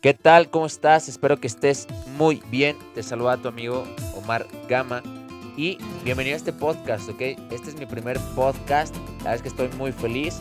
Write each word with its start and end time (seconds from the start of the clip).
¿Qué 0.00 0.14
tal? 0.14 0.48
¿Cómo 0.48 0.64
estás? 0.64 1.10
Espero 1.10 1.38
que 1.40 1.46
estés 1.46 1.86
muy 2.16 2.42
bien. 2.50 2.74
Te 2.94 3.02
saluda 3.02 3.36
tu 3.36 3.48
amigo 3.48 3.84
Omar 4.16 4.46
Gama 4.66 5.02
y 5.58 5.76
bienvenido 6.04 6.32
a 6.32 6.38
este 6.38 6.54
podcast, 6.54 7.06
¿ok? 7.10 7.20
Este 7.50 7.68
es 7.68 7.74
mi 7.78 7.84
primer 7.84 8.18
podcast. 8.34 8.96
La 8.96 9.24
verdad 9.24 9.34
es 9.34 9.42
que 9.42 9.48
estoy 9.48 9.68
muy 9.76 9.92
feliz. 9.92 10.40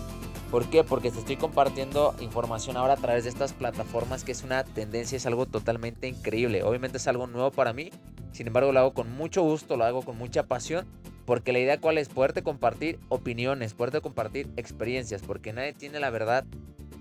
¿Por 0.50 0.70
qué? 0.70 0.86
Porque 0.86 1.12
te 1.12 1.20
estoy 1.20 1.36
compartiendo 1.36 2.16
información 2.22 2.78
ahora 2.78 2.94
a 2.94 2.96
través 2.96 3.26
de 3.26 3.32
estas 3.32 3.52
plataformas 3.52 4.24
que 4.24 4.32
es 4.32 4.46
una 4.46 4.64
tendencia, 4.64 5.18
es 5.18 5.26
algo 5.26 5.45
totalmente 5.45 6.07
increíble. 6.07 6.64
Obviamente 6.64 6.96
es 6.96 7.07
algo 7.10 7.28
nuevo 7.28 7.52
para 7.52 7.73
mí. 7.73 7.89
Sin 8.32 8.48
embargo, 8.48 8.71
lo 8.71 8.80
hago 8.80 8.94
con 8.94 9.12
mucho 9.12 9.41
gusto, 9.41 9.76
lo 9.76 9.84
hago 9.84 10.04
con 10.04 10.18
mucha 10.18 10.44
pasión. 10.44 10.88
Porque 11.26 11.52
la 11.52 11.60
idea 11.60 11.82
cuál 11.82 11.98
es 11.98 12.07
poderte 12.07 12.44
compartir 12.44 12.98
opiniones, 13.10 13.73
poderte 13.73 14.00
compartir 14.00 14.50
experiencias, 14.55 15.21
porque 15.21 15.52
nadie 15.52 15.73
tiene 15.73 16.00
la 16.00 16.12
verdad 16.12 16.46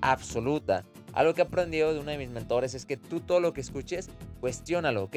absoluta. 0.00 0.84
Algo 1.18 1.34
que 1.34 1.42
he 1.42 1.44
aprendido 1.44 1.92
de 1.92 1.98
uno 1.98 2.12
de 2.12 2.16
mis 2.16 2.30
mentores 2.30 2.74
es 2.74 2.86
que 2.86 2.96
tú 2.96 3.18
todo 3.18 3.40
lo 3.40 3.52
que 3.52 3.60
escuches, 3.60 4.08
cuestiónalo, 4.38 5.02
¿ok? 5.02 5.16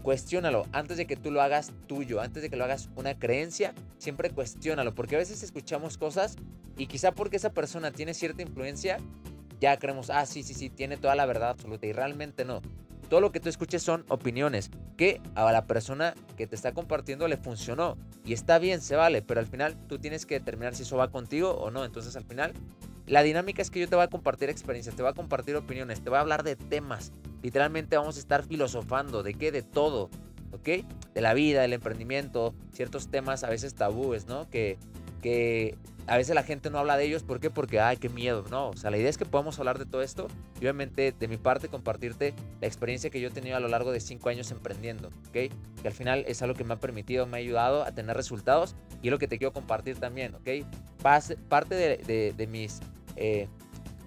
Cuestiónalo 0.00 0.64
antes 0.72 0.96
de 0.96 1.06
que 1.06 1.14
tú 1.14 1.30
lo 1.30 1.42
hagas 1.42 1.72
tuyo, 1.86 2.22
antes 2.22 2.42
de 2.42 2.48
que 2.48 2.56
lo 2.56 2.64
hagas 2.64 2.88
una 2.96 3.18
creencia, 3.18 3.74
siempre 3.98 4.30
cuestiónalo, 4.30 4.94
porque 4.94 5.16
a 5.16 5.18
veces 5.18 5.42
escuchamos 5.42 5.98
cosas 5.98 6.36
y 6.78 6.86
quizá 6.86 7.12
porque 7.12 7.36
esa 7.36 7.50
persona 7.50 7.90
tiene 7.90 8.14
cierta 8.14 8.40
influencia, 8.40 8.96
ya 9.60 9.78
creemos, 9.78 10.08
ah, 10.08 10.24
sí, 10.24 10.42
sí, 10.42 10.54
sí, 10.54 10.70
tiene 10.70 10.96
toda 10.96 11.14
la 11.16 11.26
verdad 11.26 11.50
absoluta 11.50 11.86
y 11.86 11.92
realmente 11.92 12.46
no. 12.46 12.62
Todo 13.10 13.20
lo 13.20 13.30
que 13.30 13.38
tú 13.38 13.50
escuches 13.50 13.82
son 13.82 14.06
opiniones 14.08 14.70
que 14.96 15.20
a 15.34 15.52
la 15.52 15.66
persona 15.66 16.14
que 16.38 16.46
te 16.46 16.56
está 16.56 16.72
compartiendo 16.72 17.28
le 17.28 17.36
funcionó 17.36 17.98
y 18.24 18.32
está 18.32 18.58
bien, 18.58 18.80
se 18.80 18.96
vale, 18.96 19.20
pero 19.20 19.38
al 19.38 19.46
final 19.46 19.76
tú 19.86 19.98
tienes 19.98 20.24
que 20.24 20.38
determinar 20.38 20.74
si 20.74 20.84
eso 20.84 20.96
va 20.96 21.10
contigo 21.10 21.50
o 21.50 21.70
no. 21.70 21.84
Entonces 21.84 22.16
al 22.16 22.24
final 22.24 22.54
la 23.06 23.22
dinámica 23.22 23.62
es 23.62 23.70
que 23.70 23.80
yo 23.80 23.88
te 23.88 23.96
voy 23.96 24.04
a 24.04 24.08
compartir 24.08 24.48
experiencias, 24.48 24.94
te 24.94 25.02
voy 25.02 25.10
a 25.10 25.14
compartir 25.14 25.56
opiniones, 25.56 26.02
te 26.02 26.10
voy 26.10 26.18
a 26.18 26.20
hablar 26.20 26.42
de 26.44 26.56
temas. 26.56 27.12
Literalmente 27.42 27.96
vamos 27.96 28.16
a 28.16 28.20
estar 28.20 28.44
filosofando, 28.44 29.22
¿de 29.22 29.34
qué? 29.34 29.50
De 29.50 29.62
todo, 29.62 30.08
¿ok? 30.52 30.86
De 31.14 31.20
la 31.20 31.34
vida, 31.34 31.62
del 31.62 31.72
emprendimiento, 31.72 32.54
ciertos 32.72 33.08
temas 33.08 33.42
a 33.42 33.50
veces 33.50 33.74
tabúes, 33.74 34.26
¿no? 34.26 34.48
Que, 34.48 34.78
que 35.20 35.76
a 36.06 36.16
veces 36.16 36.34
la 36.34 36.42
gente 36.42 36.70
no 36.70 36.78
habla 36.78 36.96
de 36.96 37.04
ellos. 37.04 37.22
¿Por 37.22 37.40
qué? 37.40 37.50
Porque, 37.50 37.80
ay, 37.80 37.96
qué 37.96 38.08
miedo. 38.08 38.44
No, 38.50 38.70
o 38.70 38.76
sea, 38.76 38.90
la 38.90 38.98
idea 38.98 39.10
es 39.10 39.18
que 39.18 39.24
podamos 39.24 39.58
hablar 39.58 39.78
de 39.78 39.86
todo 39.86 40.02
esto 40.02 40.28
y 40.56 40.60
obviamente 40.60 41.12
de 41.12 41.28
mi 41.28 41.36
parte 41.36 41.68
compartirte 41.68 42.34
la 42.60 42.66
experiencia 42.66 43.10
que 43.10 43.20
yo 43.20 43.28
he 43.28 43.30
tenido 43.32 43.56
a 43.56 43.60
lo 43.60 43.68
largo 43.68 43.92
de 43.92 44.00
cinco 44.00 44.28
años 44.28 44.50
emprendiendo, 44.50 45.08
¿ok? 45.28 45.32
Que 45.32 45.86
al 45.88 45.92
final 45.92 46.24
es 46.28 46.42
algo 46.42 46.54
que 46.54 46.64
me 46.64 46.74
ha 46.74 46.80
permitido, 46.80 47.26
me 47.26 47.38
ha 47.38 47.40
ayudado 47.40 47.82
a 47.84 47.92
tener 47.92 48.16
resultados 48.16 48.76
y 49.02 49.08
es 49.08 49.10
lo 49.10 49.18
que 49.18 49.28
te 49.28 49.38
quiero 49.38 49.52
compartir 49.52 49.98
también, 49.98 50.34
¿ok? 50.34 50.66
Parte 51.02 51.74
de, 51.74 52.32
de 52.36 52.46
mis 52.46 52.80
eh, 53.16 53.48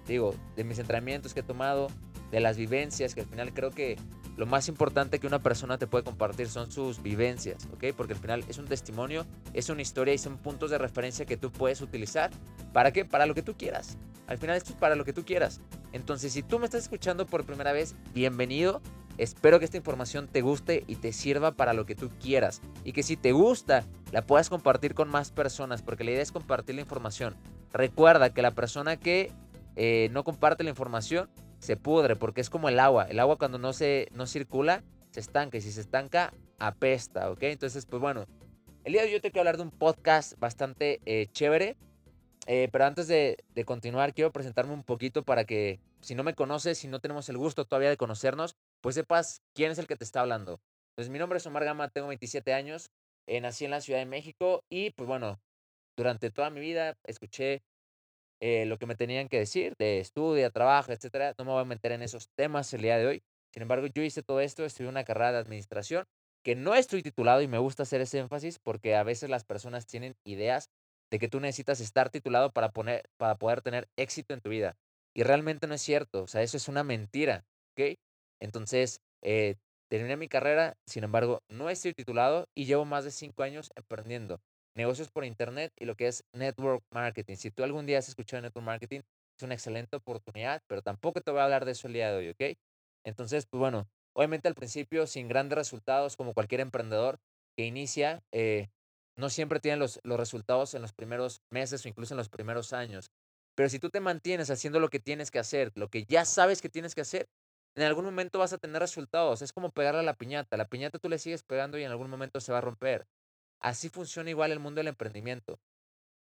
digo, 0.06 0.34
de 0.56 0.64
mis 0.64 0.78
entrenamientos 0.78 1.34
que 1.34 1.40
he 1.40 1.44
tomado, 1.44 1.88
de 2.30 2.40
las 2.40 2.56
vivencias, 2.56 3.14
que 3.14 3.20
al 3.20 3.26
final 3.26 3.52
creo 3.54 3.70
que 3.70 3.96
lo 4.36 4.46
más 4.46 4.68
importante 4.68 5.18
que 5.18 5.26
una 5.26 5.42
persona 5.42 5.78
te 5.78 5.86
puede 5.86 6.04
compartir 6.04 6.48
son 6.48 6.70
sus 6.70 7.02
vivencias, 7.02 7.66
¿ok? 7.72 7.94
Porque 7.96 8.12
al 8.12 8.18
final 8.18 8.44
es 8.48 8.58
un 8.58 8.66
testimonio, 8.66 9.24
es 9.54 9.70
una 9.70 9.82
historia 9.82 10.12
y 10.12 10.18
son 10.18 10.36
puntos 10.36 10.70
de 10.70 10.78
referencia 10.78 11.24
que 11.24 11.36
tú 11.36 11.50
puedes 11.50 11.80
utilizar. 11.80 12.30
¿Para 12.72 12.92
qué? 12.92 13.04
Para 13.04 13.24
lo 13.26 13.34
que 13.34 13.42
tú 13.42 13.54
quieras. 13.56 13.96
Al 14.26 14.38
final 14.38 14.56
esto 14.56 14.72
es 14.72 14.78
para 14.78 14.96
lo 14.96 15.04
que 15.04 15.12
tú 15.12 15.24
quieras. 15.24 15.60
Entonces, 15.92 16.32
si 16.32 16.42
tú 16.42 16.58
me 16.58 16.66
estás 16.66 16.82
escuchando 16.82 17.26
por 17.26 17.44
primera 17.44 17.72
vez, 17.72 17.94
bienvenido. 18.12 18.82
Espero 19.16 19.58
que 19.58 19.64
esta 19.64 19.78
información 19.78 20.28
te 20.28 20.42
guste 20.42 20.84
y 20.86 20.96
te 20.96 21.12
sirva 21.12 21.52
para 21.52 21.72
lo 21.72 21.86
que 21.86 21.94
tú 21.94 22.10
quieras. 22.20 22.60
Y 22.84 22.92
que 22.92 23.02
si 23.02 23.16
te 23.16 23.32
gusta, 23.32 23.84
la 24.12 24.26
puedas 24.26 24.50
compartir 24.50 24.92
con 24.92 25.08
más 25.08 25.30
personas, 25.30 25.80
porque 25.80 26.04
la 26.04 26.10
idea 26.10 26.22
es 26.22 26.32
compartir 26.32 26.74
la 26.74 26.82
información. 26.82 27.34
Recuerda 27.76 28.32
que 28.32 28.40
la 28.40 28.52
persona 28.52 28.96
que 28.96 29.30
eh, 29.76 30.08
no 30.10 30.24
comparte 30.24 30.64
la 30.64 30.70
información 30.70 31.28
se 31.58 31.76
pudre 31.76 32.16
porque 32.16 32.40
es 32.40 32.48
como 32.48 32.70
el 32.70 32.80
agua. 32.80 33.04
El 33.04 33.20
agua 33.20 33.36
cuando 33.36 33.58
no, 33.58 33.74
se, 33.74 34.08
no 34.12 34.26
circula 34.26 34.82
se 35.10 35.20
estanca 35.20 35.58
y 35.58 35.60
si 35.60 35.70
se 35.70 35.82
estanca 35.82 36.32
apesta, 36.58 37.30
¿ok? 37.30 37.42
Entonces, 37.42 37.84
pues 37.84 38.00
bueno, 38.00 38.24
el 38.84 38.94
día 38.94 39.02
de 39.02 39.08
hoy 39.08 39.12
yo 39.12 39.20
te 39.20 39.30
quiero 39.30 39.42
hablar 39.42 39.58
de 39.58 39.64
un 39.64 39.70
podcast 39.70 40.38
bastante 40.38 41.00
eh, 41.04 41.26
chévere. 41.32 41.76
Eh, 42.46 42.68
pero 42.72 42.86
antes 42.86 43.08
de, 43.08 43.36
de, 43.54 43.64
continuar, 43.66 44.14
quiero 44.14 44.32
presentarme 44.32 44.72
un 44.72 44.84
poquito 44.84 45.22
para 45.22 45.44
que 45.44 45.80
si 46.00 46.14
no 46.14 46.22
me 46.22 46.34
conoces, 46.34 46.78
si 46.78 46.88
no 46.88 47.00
tenemos 47.00 47.28
el 47.28 47.36
gusto 47.36 47.66
todavía 47.66 47.90
de 47.90 47.98
conocernos, 47.98 48.56
pues 48.80 48.94
sepas 48.94 49.42
quién 49.52 49.72
es 49.72 49.78
el 49.78 49.86
que 49.86 49.96
te 49.96 50.04
está 50.04 50.20
hablando. 50.20 50.60
Entonces, 50.92 51.10
mi 51.12 51.18
nombre 51.18 51.38
es 51.38 51.46
Omar 51.46 51.64
Gama, 51.64 51.88
tengo 51.88 52.08
27 52.08 52.54
años, 52.54 52.90
nací 53.26 53.66
en 53.66 53.72
la 53.72 53.82
Ciudad 53.82 53.98
de 53.98 54.06
México 54.06 54.64
y 54.70 54.90
pues 54.92 55.06
bueno, 55.06 55.40
durante 55.96 56.30
toda 56.30 56.50
mi 56.50 56.60
vida 56.60 56.96
escuché 57.04 57.62
eh, 58.40 58.66
lo 58.66 58.78
que 58.78 58.86
me 58.86 58.96
tenían 58.96 59.28
que 59.28 59.38
decir 59.38 59.74
de 59.78 60.00
estudio, 60.00 60.50
trabajo, 60.50 60.92
etcétera. 60.92 61.34
No 61.38 61.44
me 61.44 61.52
voy 61.52 61.62
a 61.62 61.64
meter 61.64 61.92
en 61.92 62.02
esos 62.02 62.28
temas 62.36 62.72
el 62.74 62.82
día 62.82 62.98
de 62.98 63.06
hoy. 63.06 63.22
Sin 63.52 63.62
embargo, 63.62 63.86
yo 63.86 64.02
hice 64.02 64.22
todo 64.22 64.40
esto, 64.40 64.64
estudié 64.64 64.90
una 64.90 65.04
carrera 65.04 65.32
de 65.32 65.38
administración 65.38 66.04
que 66.44 66.54
no 66.54 66.74
estoy 66.74 67.02
titulado 67.02 67.40
y 67.42 67.48
me 67.48 67.58
gusta 67.58 67.84
hacer 67.84 68.00
ese 68.00 68.18
énfasis 68.18 68.58
porque 68.58 68.94
a 68.94 69.02
veces 69.02 69.30
las 69.30 69.44
personas 69.44 69.86
tienen 69.86 70.14
ideas 70.24 70.70
de 71.10 71.18
que 71.18 71.28
tú 71.28 71.40
necesitas 71.40 71.80
estar 71.80 72.10
titulado 72.10 72.52
para, 72.52 72.70
poner, 72.70 73.02
para 73.16 73.36
poder 73.36 73.62
tener 73.62 73.88
éxito 73.96 74.34
en 74.34 74.40
tu 74.40 74.50
vida. 74.50 74.76
Y 75.14 75.22
realmente 75.22 75.66
no 75.66 75.74
es 75.74 75.82
cierto, 75.82 76.24
o 76.24 76.26
sea, 76.26 76.42
eso 76.42 76.56
es 76.56 76.68
una 76.68 76.84
mentira, 76.84 77.46
¿ok? 77.72 77.96
Entonces, 78.40 79.00
eh, 79.22 79.56
terminé 79.88 80.16
mi 80.16 80.28
carrera, 80.28 80.76
sin 80.86 81.04
embargo, 81.04 81.42
no 81.48 81.70
estoy 81.70 81.94
titulado 81.94 82.48
y 82.54 82.66
llevo 82.66 82.84
más 82.84 83.04
de 83.04 83.10
cinco 83.10 83.42
años 83.42 83.72
emprendiendo 83.76 84.40
negocios 84.76 85.10
por 85.10 85.24
internet 85.24 85.72
y 85.76 85.86
lo 85.86 85.96
que 85.96 86.06
es 86.06 86.24
network 86.32 86.84
marketing. 86.90 87.36
Si 87.36 87.50
tú 87.50 87.64
algún 87.64 87.86
día 87.86 87.98
has 87.98 88.08
escuchado 88.08 88.42
network 88.42 88.64
marketing, 88.64 89.00
es 89.36 89.42
una 89.42 89.54
excelente 89.54 89.96
oportunidad, 89.96 90.62
pero 90.66 90.82
tampoco 90.82 91.20
te 91.20 91.30
voy 91.30 91.40
a 91.40 91.44
hablar 91.44 91.64
de 91.64 91.72
eso 91.72 91.88
el 91.88 91.94
día 91.94 92.10
de 92.10 92.16
hoy, 92.16 92.28
¿ok? 92.30 92.58
Entonces, 93.04 93.46
pues 93.46 93.58
bueno, 93.58 93.88
obviamente 94.14 94.48
al 94.48 94.54
principio, 94.54 95.06
sin 95.06 95.28
grandes 95.28 95.56
resultados, 95.56 96.16
como 96.16 96.34
cualquier 96.34 96.60
emprendedor 96.60 97.18
que 97.56 97.64
inicia, 97.66 98.22
eh, 98.32 98.68
no 99.16 99.30
siempre 99.30 99.60
tienen 99.60 99.78
los, 99.78 100.00
los 100.04 100.18
resultados 100.18 100.74
en 100.74 100.82
los 100.82 100.92
primeros 100.92 101.42
meses 101.50 101.84
o 101.84 101.88
incluso 101.88 102.14
en 102.14 102.18
los 102.18 102.28
primeros 102.28 102.72
años. 102.72 103.10
Pero 103.54 103.70
si 103.70 103.78
tú 103.78 103.88
te 103.88 104.00
mantienes 104.00 104.50
haciendo 104.50 104.80
lo 104.80 104.90
que 104.90 105.00
tienes 105.00 105.30
que 105.30 105.38
hacer, 105.38 105.72
lo 105.74 105.88
que 105.88 106.04
ya 106.04 106.26
sabes 106.26 106.60
que 106.60 106.68
tienes 106.68 106.94
que 106.94 107.00
hacer, 107.00 107.26
en 107.74 107.84
algún 107.84 108.04
momento 108.04 108.38
vas 108.38 108.52
a 108.52 108.58
tener 108.58 108.80
resultados. 108.80 109.42
Es 109.42 109.52
como 109.52 109.70
pegarle 109.70 110.00
a 110.00 110.02
la 110.02 110.14
piñata. 110.14 110.56
La 110.56 110.66
piñata 110.66 110.98
tú 110.98 111.08
le 111.08 111.18
sigues 111.18 111.42
pegando 111.42 111.78
y 111.78 111.84
en 111.84 111.90
algún 111.90 112.10
momento 112.10 112.40
se 112.40 112.52
va 112.52 112.58
a 112.58 112.62
romper. 112.62 113.06
Así 113.60 113.88
funciona 113.88 114.30
igual 114.30 114.52
el 114.52 114.60
mundo 114.60 114.78
del 114.80 114.88
emprendimiento. 114.88 115.60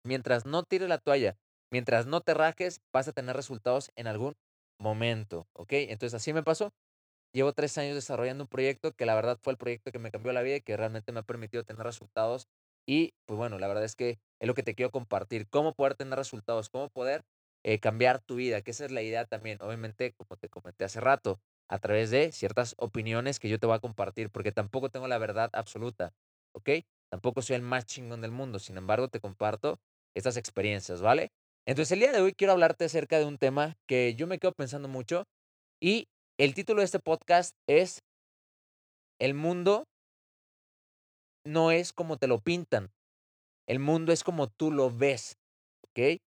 Mientras 0.04 0.46
no 0.46 0.62
tires 0.64 0.88
la 0.88 0.98
toalla, 0.98 1.38
mientras 1.72 2.06
no 2.06 2.20
te 2.20 2.34
rajes, 2.34 2.82
vas 2.92 3.08
a 3.08 3.12
tener 3.12 3.36
resultados 3.36 3.90
en 3.96 4.06
algún 4.06 4.34
momento, 4.78 5.48
¿ok? 5.52 5.72
Entonces 5.72 6.14
así 6.14 6.32
me 6.32 6.42
pasó. 6.42 6.72
Llevo 7.32 7.52
tres 7.52 7.78
años 7.78 7.94
desarrollando 7.94 8.44
un 8.44 8.48
proyecto 8.48 8.92
que 8.94 9.06
la 9.06 9.14
verdad 9.14 9.38
fue 9.42 9.52
el 9.52 9.58
proyecto 9.58 9.92
que 9.92 9.98
me 9.98 10.10
cambió 10.10 10.32
la 10.32 10.42
vida 10.42 10.56
y 10.56 10.60
que 10.62 10.76
realmente 10.76 11.12
me 11.12 11.20
ha 11.20 11.24
permitido 11.24 11.64
tener 11.64 11.84
resultados. 11.84 12.48
Y 12.86 13.14
pues 13.26 13.36
bueno, 13.38 13.58
la 13.58 13.68
verdad 13.68 13.84
es 13.84 13.96
que 13.96 14.20
es 14.40 14.48
lo 14.48 14.54
que 14.54 14.62
te 14.62 14.74
quiero 14.74 14.90
compartir, 14.92 15.48
cómo 15.48 15.74
poder 15.74 15.96
tener 15.96 16.18
resultados, 16.18 16.70
cómo 16.70 16.88
poder 16.90 17.24
eh, 17.64 17.80
cambiar 17.80 18.20
tu 18.20 18.36
vida, 18.36 18.62
que 18.62 18.70
esa 18.72 18.84
es 18.86 18.92
la 18.92 19.02
idea 19.02 19.26
también, 19.26 19.58
obviamente, 19.60 20.14
como 20.14 20.36
te 20.38 20.48
comenté 20.48 20.84
hace 20.84 21.00
rato, 21.00 21.40
a 21.68 21.78
través 21.78 22.10
de 22.10 22.32
ciertas 22.32 22.74
opiniones 22.78 23.40
que 23.40 23.48
yo 23.48 23.58
te 23.58 23.66
voy 23.66 23.76
a 23.76 23.80
compartir, 23.80 24.30
porque 24.30 24.52
tampoco 24.52 24.90
tengo 24.90 25.08
la 25.08 25.18
verdad 25.18 25.50
absoluta, 25.52 26.14
¿ok? 26.52 26.70
Tampoco 27.10 27.42
soy 27.42 27.56
el 27.56 27.62
más 27.62 27.86
chingón 27.86 28.20
del 28.20 28.30
mundo, 28.30 28.58
sin 28.58 28.76
embargo, 28.76 29.08
te 29.08 29.20
comparto 29.20 29.78
estas 30.14 30.36
experiencias, 30.36 31.00
¿vale? 31.00 31.30
Entonces, 31.66 31.92
el 31.92 32.00
día 32.00 32.12
de 32.12 32.20
hoy 32.20 32.32
quiero 32.32 32.52
hablarte 32.52 32.84
acerca 32.84 33.18
de 33.18 33.24
un 33.24 33.38
tema 33.38 33.76
que 33.88 34.14
yo 34.14 34.26
me 34.26 34.38
quedo 34.38 34.52
pensando 34.52 34.88
mucho 34.88 35.24
y 35.80 36.08
el 36.38 36.54
título 36.54 36.80
de 36.80 36.86
este 36.86 36.98
podcast 36.98 37.54
es 37.68 38.00
El 39.18 39.34
mundo 39.34 39.84
no 41.44 41.70
es 41.70 41.92
como 41.92 42.16
te 42.16 42.26
lo 42.26 42.40
pintan, 42.40 42.90
el 43.68 43.78
mundo 43.78 44.12
es 44.12 44.24
como 44.24 44.48
tú 44.48 44.70
lo 44.70 44.90
ves, 44.90 45.38
¿ok? 45.82 46.20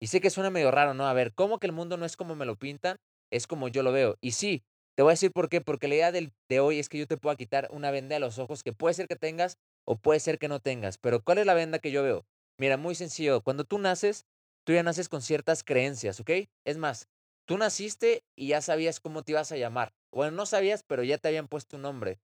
Y 0.00 0.06
sé 0.08 0.20
que 0.20 0.30
suena 0.30 0.50
medio 0.50 0.70
raro, 0.70 0.94
¿no? 0.94 1.06
A 1.06 1.12
ver, 1.12 1.32
¿cómo 1.34 1.58
que 1.58 1.66
el 1.66 1.72
mundo 1.72 1.96
no 1.96 2.04
es 2.04 2.16
como 2.16 2.34
me 2.34 2.46
lo 2.46 2.56
pintan? 2.56 2.96
Es 3.30 3.46
como 3.46 3.68
yo 3.68 3.82
lo 3.82 3.92
veo. 3.92 4.16
Y 4.20 4.32
sí, 4.32 4.62
te 4.94 5.02
voy 5.02 5.10
a 5.10 5.12
decir 5.14 5.32
por 5.32 5.48
qué, 5.48 5.60
porque 5.60 5.88
la 5.88 5.94
idea 5.94 6.12
de 6.12 6.60
hoy 6.60 6.78
es 6.78 6.88
que 6.88 6.98
yo 6.98 7.06
te 7.06 7.16
pueda 7.16 7.36
quitar 7.36 7.68
una 7.70 7.90
venda 7.90 8.16
a 8.16 8.20
los 8.20 8.38
ojos 8.38 8.62
que 8.62 8.72
puede 8.72 8.94
ser 8.94 9.08
que 9.08 9.16
tengas 9.16 9.56
o 9.86 9.96
puede 9.96 10.20
ser 10.20 10.38
que 10.38 10.48
no 10.48 10.60
tengas. 10.60 10.98
Pero 10.98 11.22
¿cuál 11.22 11.38
es 11.38 11.46
la 11.46 11.54
venda 11.54 11.78
que 11.78 11.90
yo 11.90 12.02
veo? 12.02 12.26
Mira, 12.58 12.76
muy 12.76 12.94
sencillo. 12.94 13.42
Cuando 13.42 13.64
tú 13.64 13.78
naces, 13.78 14.26
tú 14.64 14.72
ya 14.72 14.82
naces 14.82 15.08
con 15.08 15.22
ciertas 15.22 15.62
creencias, 15.64 16.20
¿ok? 16.20 16.30
Es 16.64 16.76
más, 16.78 17.08
tú 17.46 17.58
naciste 17.58 18.24
y 18.36 18.48
ya 18.48 18.60
sabías 18.60 19.00
cómo 19.00 19.22
te 19.22 19.32
ibas 19.32 19.52
a 19.52 19.56
llamar. 19.56 19.92
Bueno, 20.12 20.32
no 20.32 20.46
sabías, 20.46 20.82
pero 20.82 21.02
ya 21.02 21.18
te 21.18 21.28
habían 21.28 21.48
puesto 21.48 21.76
un 21.76 21.82
nombre, 21.82 22.18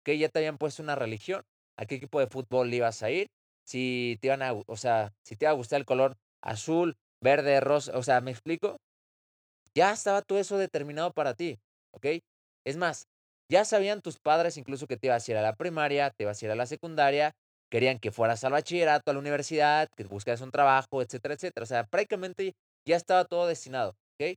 ¿ok? 0.00 0.10
Ya 0.18 0.28
te 0.28 0.38
habían 0.40 0.58
puesto 0.58 0.82
una 0.82 0.94
religión. 0.96 1.42
¿A 1.76 1.86
qué 1.86 1.96
equipo 1.96 2.20
de 2.20 2.28
fútbol 2.28 2.72
ibas 2.72 3.02
a 3.02 3.10
ir? 3.10 3.28
Si 3.66 4.18
te 4.20 4.28
iban 4.28 4.42
a, 4.42 4.52
o 4.52 4.76
sea, 4.76 5.12
si 5.24 5.36
te 5.36 5.44
iba 5.46 5.50
a 5.50 5.54
gustar 5.54 5.80
el 5.80 5.86
color 5.86 6.16
azul, 6.42 6.96
verde, 7.20 7.60
rosa, 7.60 7.96
o 7.96 8.02
sea, 8.02 8.20
¿me 8.20 8.30
explico? 8.30 8.76
Ya 9.74 9.92
estaba 9.92 10.22
todo 10.22 10.38
eso 10.38 10.56
determinado 10.58 11.12
para 11.12 11.34
ti, 11.34 11.58
¿ok? 11.92 12.06
Es 12.64 12.76
más, 12.76 13.08
ya 13.50 13.64
sabían 13.64 14.00
tus 14.02 14.18
padres 14.18 14.56
incluso 14.56 14.86
que 14.86 14.96
te 14.96 15.08
ibas 15.08 15.28
a 15.28 15.30
ir 15.32 15.36
a 15.38 15.42
la 15.42 15.56
primaria, 15.56 16.10
te 16.10 16.24
ibas 16.24 16.42
a 16.42 16.44
ir 16.46 16.50
a 16.50 16.56
la 16.56 16.66
secundaria, 16.66 17.32
querían 17.70 17.98
que 17.98 18.10
fueras 18.10 18.44
al 18.44 18.52
bachillerato, 18.52 19.10
a 19.10 19.14
la 19.14 19.20
universidad, 19.20 19.88
que 19.96 20.04
buscaras 20.04 20.40
un 20.40 20.50
trabajo, 20.50 21.02
etcétera, 21.02 21.34
etcétera. 21.34 21.64
O 21.64 21.66
sea, 21.66 21.84
prácticamente 21.84 22.54
ya 22.86 22.96
estaba 22.96 23.24
todo 23.24 23.46
destinado, 23.46 23.96
¿ok? 24.20 24.36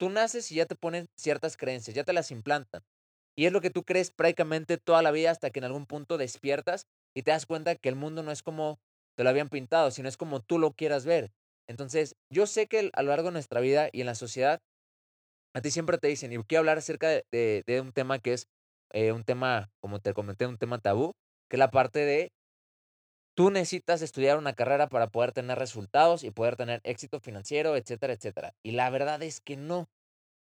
tú 0.00 0.08
naces 0.08 0.50
y 0.50 0.54
ya 0.56 0.64
te 0.64 0.76
ponen 0.76 1.06
ciertas 1.14 1.58
creencias, 1.58 1.94
ya 1.94 2.04
te 2.04 2.14
las 2.14 2.30
implantan. 2.30 2.82
Y 3.36 3.44
es 3.44 3.52
lo 3.52 3.60
que 3.60 3.70
tú 3.70 3.84
crees 3.84 4.10
prácticamente 4.10 4.78
toda 4.78 5.02
la 5.02 5.10
vida 5.10 5.30
hasta 5.30 5.50
que 5.50 5.60
en 5.60 5.64
algún 5.64 5.84
punto 5.86 6.16
despiertas 6.16 6.86
y 7.14 7.22
te 7.22 7.32
das 7.32 7.44
cuenta 7.44 7.76
que 7.76 7.90
el 7.90 7.96
mundo 7.96 8.22
no 8.22 8.32
es 8.32 8.42
como 8.42 8.78
te 9.14 9.24
lo 9.24 9.30
habían 9.30 9.50
pintado, 9.50 9.90
sino 9.90 10.08
es 10.08 10.16
como 10.16 10.40
tú 10.40 10.58
lo 10.58 10.72
quieras 10.72 11.04
ver. 11.04 11.30
Entonces, 11.68 12.16
yo 12.32 12.46
sé 12.46 12.66
que 12.66 12.90
a 12.94 13.02
lo 13.02 13.10
largo 13.10 13.28
de 13.28 13.32
nuestra 13.32 13.60
vida 13.60 13.90
y 13.92 14.00
en 14.00 14.06
la 14.06 14.14
sociedad, 14.14 14.60
a 15.54 15.60
ti 15.60 15.70
siempre 15.70 15.98
te 15.98 16.08
dicen, 16.08 16.32
y 16.32 16.38
quiero 16.44 16.60
hablar 16.60 16.78
acerca 16.78 17.08
de, 17.08 17.80
un 17.82 17.92
tema 17.92 18.18
que 18.18 18.34
es 18.34 18.48
eh, 18.92 19.12
un 19.12 19.24
tema, 19.24 19.70
como 19.80 20.00
te 20.00 20.14
comenté, 20.14 20.46
un 20.46 20.58
tema 20.58 20.78
tabú, 20.78 21.12
que 21.48 21.56
es 21.56 21.58
la 21.58 21.70
parte 21.70 22.00
de 22.00 22.32
tú 23.34 23.50
necesitas 23.50 24.02
estudiar 24.02 24.38
una 24.38 24.52
carrera 24.52 24.88
para 24.88 25.08
poder 25.08 25.32
tener 25.32 25.58
resultados 25.58 26.24
y 26.24 26.30
poder 26.30 26.56
tener 26.56 26.80
éxito 26.84 27.20
financiero, 27.20 27.76
etcétera, 27.76 28.12
etcétera. 28.12 28.54
Y 28.62 28.72
la 28.72 28.90
verdad 28.90 29.22
es 29.22 29.40
que 29.40 29.56
no. 29.56 29.88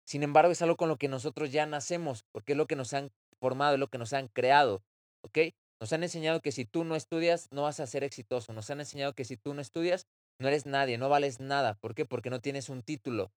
Sin 0.05 0.23
embargo, 0.23 0.51
es 0.51 0.61
algo 0.61 0.75
con 0.75 0.89
lo 0.89 0.97
que 0.97 1.07
nosotros 1.07 1.51
ya 1.51 1.65
nacemos, 1.65 2.25
porque 2.31 2.53
es 2.53 2.57
lo 2.57 2.67
que 2.67 2.75
nos 2.75 2.93
han 2.93 3.11
formado, 3.39 3.75
es 3.75 3.79
lo 3.79 3.87
que 3.87 3.97
nos 3.97 4.13
han 4.13 4.27
creado, 4.27 4.83
¿ok? 5.21 5.37
Nos 5.79 5.93
han 5.93 6.03
enseñado 6.03 6.41
que 6.41 6.51
si 6.51 6.65
tú 6.65 6.83
no 6.83 6.95
estudias, 6.95 7.47
no 7.51 7.63
vas 7.63 7.79
a 7.79 7.87
ser 7.87 8.03
exitoso. 8.03 8.53
Nos 8.53 8.69
han 8.69 8.79
enseñado 8.79 9.13
que 9.13 9.25
si 9.25 9.35
tú 9.35 9.55
no 9.55 9.61
estudias, 9.61 10.05
no 10.37 10.47
eres 10.47 10.65
nadie, 10.67 10.97
no 10.97 11.09
vales 11.09 11.39
nada. 11.39 11.73
¿Por 11.75 11.95
qué? 11.95 12.05
Porque 12.05 12.29
no 12.29 12.39
tienes 12.39 12.69
un 12.69 12.83
título. 12.83 13.31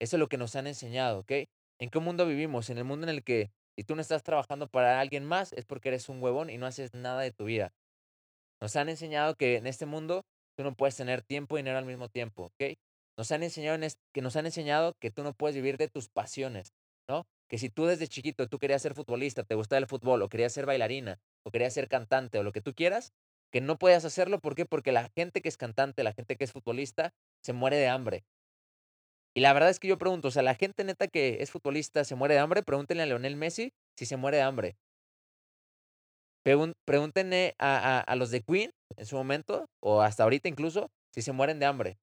Eso 0.00 0.16
es 0.16 0.20
lo 0.20 0.28
que 0.28 0.36
nos 0.36 0.56
han 0.56 0.66
enseñado, 0.66 1.20
¿ok? 1.20 1.32
¿En 1.78 1.90
qué 1.90 1.98
mundo 2.00 2.26
vivimos? 2.26 2.70
En 2.70 2.78
el 2.78 2.84
mundo 2.84 3.06
en 3.06 3.14
el 3.14 3.22
que 3.22 3.50
si 3.76 3.84
tú 3.84 3.94
no 3.94 4.00
estás 4.00 4.22
trabajando 4.22 4.68
para 4.68 5.00
alguien 5.00 5.24
más, 5.24 5.52
es 5.52 5.66
porque 5.66 5.88
eres 5.88 6.08
un 6.08 6.22
huevón 6.22 6.48
y 6.48 6.58
no 6.58 6.66
haces 6.66 6.94
nada 6.94 7.20
de 7.20 7.30
tu 7.30 7.44
vida. 7.44 7.72
Nos 8.60 8.74
han 8.76 8.88
enseñado 8.88 9.34
que 9.34 9.56
en 9.56 9.66
este 9.66 9.84
mundo 9.84 10.24
tú 10.56 10.64
no 10.64 10.74
puedes 10.74 10.96
tener 10.96 11.22
tiempo 11.22 11.56
y 11.56 11.60
dinero 11.60 11.78
al 11.78 11.84
mismo 11.84 12.08
tiempo, 12.08 12.44
¿ok? 12.46 12.76
Nos 13.18 13.30
han 13.32 13.42
enseñado 13.42 13.78
que 14.12 14.22
nos 14.22 14.36
han 14.36 14.46
enseñado 14.46 14.94
que 14.98 15.10
tú 15.10 15.22
no 15.22 15.34
puedes 15.34 15.54
vivir 15.54 15.76
de 15.76 15.88
tus 15.88 16.08
pasiones, 16.08 16.72
¿no? 17.08 17.26
Que 17.48 17.58
si 17.58 17.68
tú 17.68 17.86
desde 17.86 18.08
chiquito 18.08 18.48
tú 18.48 18.58
querías 18.58 18.82
ser 18.82 18.94
futbolista, 18.94 19.44
te 19.44 19.54
gustaba 19.54 19.78
el 19.78 19.86
fútbol, 19.86 20.22
o 20.22 20.28
querías 20.28 20.52
ser 20.52 20.66
bailarina, 20.66 21.18
o 21.44 21.50
querías 21.50 21.74
ser 21.74 21.88
cantante, 21.88 22.38
o 22.38 22.42
lo 22.42 22.52
que 22.52 22.62
tú 22.62 22.74
quieras, 22.74 23.12
que 23.52 23.60
no 23.60 23.78
puedas 23.78 24.04
hacerlo, 24.04 24.40
¿por 24.40 24.54
qué? 24.54 24.66
Porque 24.66 24.92
la 24.92 25.08
gente 25.14 25.40
que 25.40 25.48
es 25.48 25.56
cantante, 25.56 26.02
la 26.02 26.12
gente 26.12 26.36
que 26.36 26.44
es 26.44 26.52
futbolista, 26.52 27.12
se 27.42 27.52
muere 27.52 27.76
de 27.76 27.88
hambre. 27.88 28.24
Y 29.36 29.40
la 29.40 29.52
verdad 29.52 29.68
es 29.68 29.78
que 29.78 29.86
yo 29.86 29.98
pregunto, 29.98 30.28
o 30.28 30.30
sea, 30.30 30.42
la 30.42 30.54
gente 30.54 30.82
neta 30.82 31.08
que 31.08 31.42
es 31.42 31.50
futbolista 31.50 32.04
se 32.04 32.14
muere 32.14 32.32
de 32.32 32.40
hambre, 32.40 32.62
pregúntenle 32.62 33.02
a 33.02 33.06
Leonel 33.06 33.36
Messi 33.36 33.74
si 33.94 34.06
se 34.06 34.16
muere 34.16 34.38
de 34.38 34.42
hambre. 34.42 34.78
Pregúntenle 36.42 37.54
a, 37.58 38.14
los 38.16 38.30
de 38.30 38.40
Queen 38.40 38.70
en 38.96 39.04
su 39.04 39.14
momento, 39.14 39.68
o 39.82 40.00
hasta 40.00 40.22
ahorita 40.22 40.48
incluso, 40.48 40.90
si 41.12 41.20
se 41.20 41.32
mueren 41.32 41.58
de 41.58 41.66
hambre. 41.66 41.98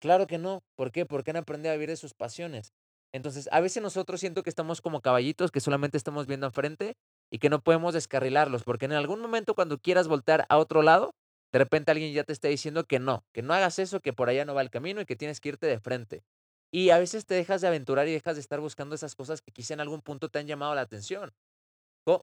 Claro 0.00 0.26
que 0.26 0.38
no. 0.38 0.64
¿Por 0.74 0.90
qué? 0.90 1.06
Porque 1.06 1.30
han 1.30 1.36
aprendido 1.36 1.70
a 1.70 1.76
vivir 1.76 1.90
de 1.90 1.96
sus 1.96 2.12
pasiones. 2.12 2.72
Entonces, 3.12 3.48
a 3.52 3.60
veces 3.60 3.80
nosotros 3.80 4.18
siento 4.18 4.42
que 4.42 4.50
estamos 4.50 4.80
como 4.80 5.00
caballitos 5.00 5.52
que 5.52 5.60
solamente 5.60 5.96
estamos 5.96 6.26
viendo 6.26 6.46
enfrente 6.46 6.96
y 7.30 7.38
que 7.38 7.50
no 7.50 7.60
podemos 7.60 7.94
descarrilarlos, 7.94 8.64
porque 8.64 8.86
en 8.86 8.94
algún 8.94 9.20
momento 9.20 9.54
cuando 9.54 9.78
quieras 9.78 10.08
voltear 10.08 10.44
a 10.48 10.58
otro 10.58 10.82
lado, 10.82 11.12
de 11.52 11.60
repente 11.60 11.92
alguien 11.92 12.12
ya 12.12 12.24
te 12.24 12.32
está 12.32 12.48
diciendo 12.48 12.82
que 12.82 12.98
no, 12.98 13.22
que 13.32 13.42
no 13.42 13.54
hagas 13.54 13.78
eso, 13.78 14.00
que 14.00 14.12
por 14.12 14.28
allá 14.28 14.44
no 14.44 14.54
va 14.54 14.62
el 14.62 14.70
camino 14.70 15.00
y 15.00 15.06
que 15.06 15.14
tienes 15.14 15.40
que 15.40 15.50
irte 15.50 15.68
de 15.68 15.78
frente. 15.78 16.24
Y 16.70 16.90
a 16.90 16.98
veces 16.98 17.24
te 17.24 17.34
dejas 17.34 17.60
de 17.62 17.68
aventurar 17.68 18.08
y 18.08 18.12
dejas 18.12 18.36
de 18.36 18.40
estar 18.40 18.60
buscando 18.60 18.94
esas 18.94 19.14
cosas 19.14 19.40
que 19.40 19.52
quizá 19.52 19.74
en 19.74 19.80
algún 19.80 20.02
punto 20.02 20.28
te 20.28 20.38
han 20.38 20.46
llamado 20.46 20.74
la 20.74 20.82
atención. 20.82 21.32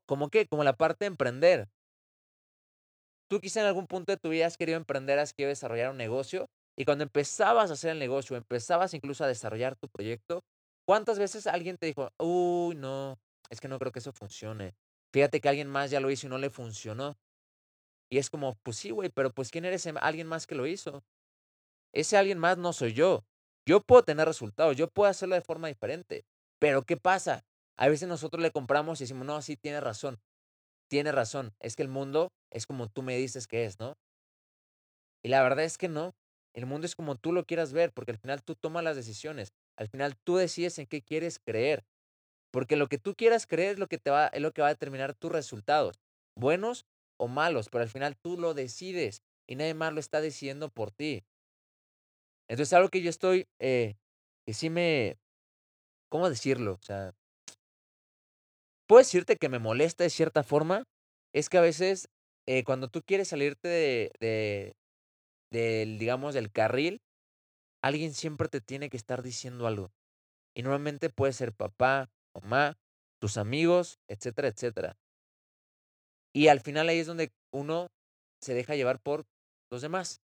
¿Cómo 0.06 0.30
qué? 0.30 0.48
Como 0.48 0.64
la 0.64 0.76
parte 0.76 1.06
de 1.06 1.08
emprender. 1.08 1.70
Tú 3.28 3.40
quizá 3.40 3.62
en 3.62 3.68
algún 3.68 3.88
punto 3.88 4.12
de 4.12 4.18
tu 4.18 4.30
vida 4.30 4.46
has 4.46 4.58
querido 4.58 4.78
emprender, 4.78 5.20
has 5.20 5.34
querido 5.34 5.50
desarrollar 5.50 5.90
un 5.90 5.98
negocio 5.98 6.48
y 6.78 6.86
cuando 6.86 7.04
empezabas 7.04 7.70
a 7.70 7.74
hacer 7.74 7.92
el 7.92 8.00
negocio, 8.00 8.36
empezabas 8.36 8.94
incluso 8.94 9.24
a 9.24 9.28
desarrollar 9.28 9.76
tu 9.76 9.88
proyecto, 9.90 10.42
¿cuántas 10.86 11.18
veces 11.18 11.48
alguien 11.48 11.78
te 11.78 11.88
dijo, 11.88 12.10
uy, 12.20 12.76
no, 12.76 13.18
es 13.50 13.62
que 13.62 13.68
no 13.68 13.80
creo 13.80 13.92
que 13.92 14.00
eso 14.00 14.12
funcione? 14.12 14.76
Fíjate 15.14 15.40
que 15.40 15.50
alguien 15.50 15.70
más 15.70 15.90
ya 15.90 16.00
lo 16.00 16.12
hizo 16.12 16.28
y 16.28 16.30
no 16.30 16.38
le 16.38 16.50
funcionó. 16.50 17.16
Y 18.12 18.18
es 18.20 18.30
como, 18.30 18.56
pues 18.64 18.78
sí, 18.78 18.92
güey, 18.92 19.10
pero 19.10 19.32
pues 19.32 19.50
¿quién 19.50 19.66
eres 19.66 19.88
alguien 19.88 20.28
más 20.28 20.46
que 20.46 20.56
lo 20.56 20.68
hizo? 20.68 21.04
Ese 21.94 22.18
alguien 22.18 22.38
más 22.38 22.58
no 22.58 22.74
soy 22.74 22.94
yo. 22.94 23.26
Yo 23.68 23.82
puedo 23.82 24.04
tener 24.04 24.28
resultados, 24.28 24.78
yo 24.78 24.90
puedo 24.90 25.10
hacerlo 25.10 25.36
de 25.36 25.42
forma 25.42 25.68
diferente. 25.68 26.26
Pero 26.60 26.84
¿qué 26.84 26.98
pasa? 26.98 27.44
A 27.78 27.88
veces 27.88 28.08
nosotros 28.08 28.42
le 28.42 28.52
compramos 28.52 29.02
y 29.02 29.04
decimos, 29.04 29.26
no, 29.26 29.42
sí, 29.42 29.58
tiene 29.58 29.82
razón. 29.82 30.20
Tiene 30.90 31.12
razón. 31.12 31.54
Es 31.60 31.76
que 31.76 31.84
el 31.84 31.90
mundo 31.90 32.32
es 32.52 32.68
como 32.68 32.88
tú 32.88 33.02
me 33.02 33.18
dices 33.18 33.48
que 33.48 33.66
es, 33.66 33.80
¿no? 33.80 33.98
Y 35.24 35.30
la 35.30 35.42
verdad 35.42 35.66
es 35.66 35.78
que 35.78 35.90
no. 35.90 36.16
El 36.54 36.68
mundo 36.68 36.86
es 36.86 36.96
como 36.96 37.16
tú 37.16 37.34
lo 37.34 37.46
quieras 37.46 37.74
ver, 37.74 37.92
porque 37.92 38.12
al 38.12 38.18
final 38.18 38.44
tú 38.44 38.56
tomas 38.56 38.84
las 38.84 38.96
decisiones. 38.96 39.52
Al 39.78 39.90
final 39.90 40.16
tú 40.24 40.38
decides 40.38 40.80
en 40.80 40.86
qué 40.86 41.02
quieres 41.02 41.40
creer. 41.40 41.84
Porque 42.52 42.78
lo 42.78 42.88
que 42.88 42.98
tú 42.98 43.16
quieras 43.16 43.48
creer 43.48 43.74
es 43.74 43.80
lo 43.80 43.88
que, 43.88 43.98
te 43.98 44.12
va, 44.12 44.28
es 44.28 44.42
lo 44.42 44.54
que 44.54 44.62
va 44.62 44.70
a 44.70 44.74
determinar 44.74 45.14
tus 45.14 45.32
resultados, 45.32 46.00
buenos 46.38 46.86
o 47.18 47.28
malos, 47.28 47.70
pero 47.70 47.82
al 47.82 47.90
final 47.90 48.16
tú 48.16 48.38
lo 48.38 48.54
decides 48.54 49.24
y 49.46 49.56
nadie 49.56 49.74
más 49.74 49.92
lo 49.92 50.00
está 50.00 50.22
decidiendo 50.22 50.70
por 50.70 50.92
ti. 50.92 51.26
Entonces, 52.48 52.74
algo 52.74 52.90
que 52.90 53.02
yo 53.02 53.10
estoy, 53.10 53.48
eh, 53.60 53.96
que 54.46 54.54
sí 54.54 54.70
me, 54.70 55.18
¿cómo 56.10 56.30
decirlo? 56.30 56.74
O 56.74 56.82
sea, 56.82 57.14
puedo 58.88 59.00
decirte 59.00 59.38
que 59.38 59.50
me 59.50 59.60
molesta 59.60 60.04
de 60.04 60.10
cierta 60.10 60.44
forma, 60.44 60.84
es 61.34 61.50
que 61.50 61.58
a 61.58 61.62
veces 61.62 62.10
eh, 62.48 62.64
cuando 62.64 62.88
tú 62.88 63.02
quieres 63.02 63.30
salirte 63.30 63.68
de, 63.68 64.12
de, 64.20 64.76
del, 65.52 65.98
digamos, 65.98 66.34
del 66.34 66.52
carril, 66.52 67.02
alguien 67.84 68.14
siempre 68.14 68.48
te 68.48 68.62
tiene 68.62 68.90
que 68.90 68.98
estar 68.98 69.24
diciendo 69.24 69.68
algo. 69.68 69.92
Y 70.56 70.64
normalmente 70.64 71.10
puede 71.10 71.34
ser 71.34 71.54
papá, 71.54 72.10
mamá, 72.34 72.78
tus 73.20 73.38
amigos, 73.38 74.00
etcétera, 74.08 74.48
etcétera. 74.48 74.98
Y 76.34 76.48
al 76.48 76.62
final 76.62 76.90
ahí 76.90 77.00
es 77.00 77.08
donde 77.08 77.32
uno 77.52 77.88
se 78.42 78.54
deja 78.54 78.76
llevar 78.76 79.00
por 79.00 79.26
los 79.72 79.82
demás 79.82 80.22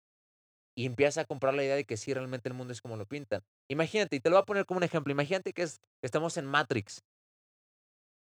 y 0.75 0.87
empieza 0.87 1.23
a 1.23 1.25
comprar 1.25 1.55
la 1.55 1.65
idea 1.65 1.77
de 1.77 1.85
que 1.85 1.97
sí, 1.97 2.13
realmente 2.13 2.49
el 2.49 2.55
mundo 2.55 2.73
es 2.73 2.81
como 2.81 2.97
lo 2.97 3.07
pintan. 3.07 3.43
Imagínate, 3.69 4.17
y 4.17 4.21
te 4.21 4.31
lo 4.31 4.37
voy 4.37 4.43
a 4.43 4.47
poner 4.47 4.67
como 4.67 4.79
un 4.79 4.85
ejemplo, 4.85 5.13
imagínate 5.13 5.53
que, 5.53 5.63
es, 5.63 5.79
que 5.79 6.07
estamos 6.07 6.37
en 6.37 6.47
Matrix, 6.47 7.03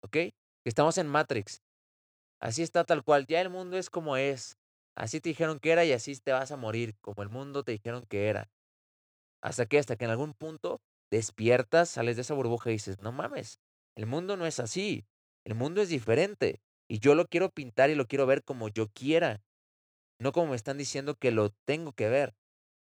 ¿ok? 0.03 0.13
Que 0.13 0.35
estamos 0.65 0.99
en 0.99 1.07
Matrix. 1.07 1.63
Así 2.41 2.63
está 2.63 2.85
tal 2.85 3.05
cual, 3.05 3.27
ya 3.27 3.41
el 3.41 3.51
mundo 3.51 3.79
es 3.79 3.89
como 3.89 4.17
es. 4.17 4.59
Así 4.95 5.21
te 5.21 5.31
dijeron 5.31 5.59
que 5.59 5.71
era 5.71 5.85
y 5.85 5.93
así 5.93 6.15
te 6.19 6.33
vas 6.33 6.51
a 6.53 6.57
morir, 6.57 6.97
como 7.01 7.23
el 7.23 7.29
mundo 7.29 7.63
te 7.63 7.73
dijeron 7.73 8.05
que 8.07 8.29
era. 8.29 8.51
Hasta 9.41 9.67
que, 9.67 9.79
hasta 9.79 9.97
que 9.97 10.05
en 10.05 10.11
algún 10.11 10.35
punto 10.35 10.81
despiertas, 11.11 11.91
sales 11.91 12.17
de 12.17 12.23
esa 12.23 12.35
burbuja 12.35 12.71
y 12.71 12.75
dices, 12.75 13.01
no 13.01 13.13
mames, 13.13 13.61
el 13.97 14.07
mundo 14.07 14.37
no 14.37 14.47
es 14.47 14.61
así, 14.61 15.07
el 15.45 15.55
mundo 15.55 15.83
es 15.83 15.89
diferente. 15.89 16.61
Y 16.89 16.99
yo 16.99 17.15
lo 17.15 17.27
quiero 17.27 17.51
pintar 17.51 17.91
y 17.91 17.95
lo 17.95 18.07
quiero 18.07 18.27
ver 18.27 18.45
como 18.45 18.69
yo 18.69 18.89
quiera, 18.89 19.43
no 20.19 20.33
como 20.33 20.49
me 20.49 20.57
están 20.57 20.79
diciendo 20.79 21.17
que 21.17 21.31
lo 21.31 21.51
tengo 21.65 21.93
que 21.93 22.09
ver. 22.09 22.35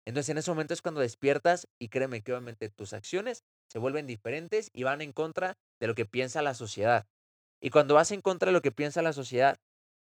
Entonces 0.04 0.30
en 0.30 0.38
ese 0.38 0.50
momento 0.50 0.74
es 0.74 0.82
cuando 0.82 1.00
despiertas 1.00 1.68
y 1.80 1.88
créeme 1.88 2.22
que 2.22 2.32
obviamente 2.32 2.68
tus 2.70 2.92
acciones 2.92 3.44
se 3.68 3.78
vuelven 3.78 4.06
diferentes 4.06 4.70
y 4.72 4.82
van 4.82 5.00
en 5.00 5.12
contra 5.12 5.54
de 5.80 5.86
lo 5.86 5.94
que 5.94 6.06
piensa 6.06 6.42
la 6.42 6.54
sociedad. 6.54 7.06
Y 7.60 7.70
cuando 7.70 7.94
vas 7.94 8.10
en 8.10 8.20
contra 8.20 8.46
de 8.46 8.52
lo 8.52 8.62
que 8.62 8.72
piensa 8.72 9.02
la 9.02 9.12
sociedad, 9.12 9.56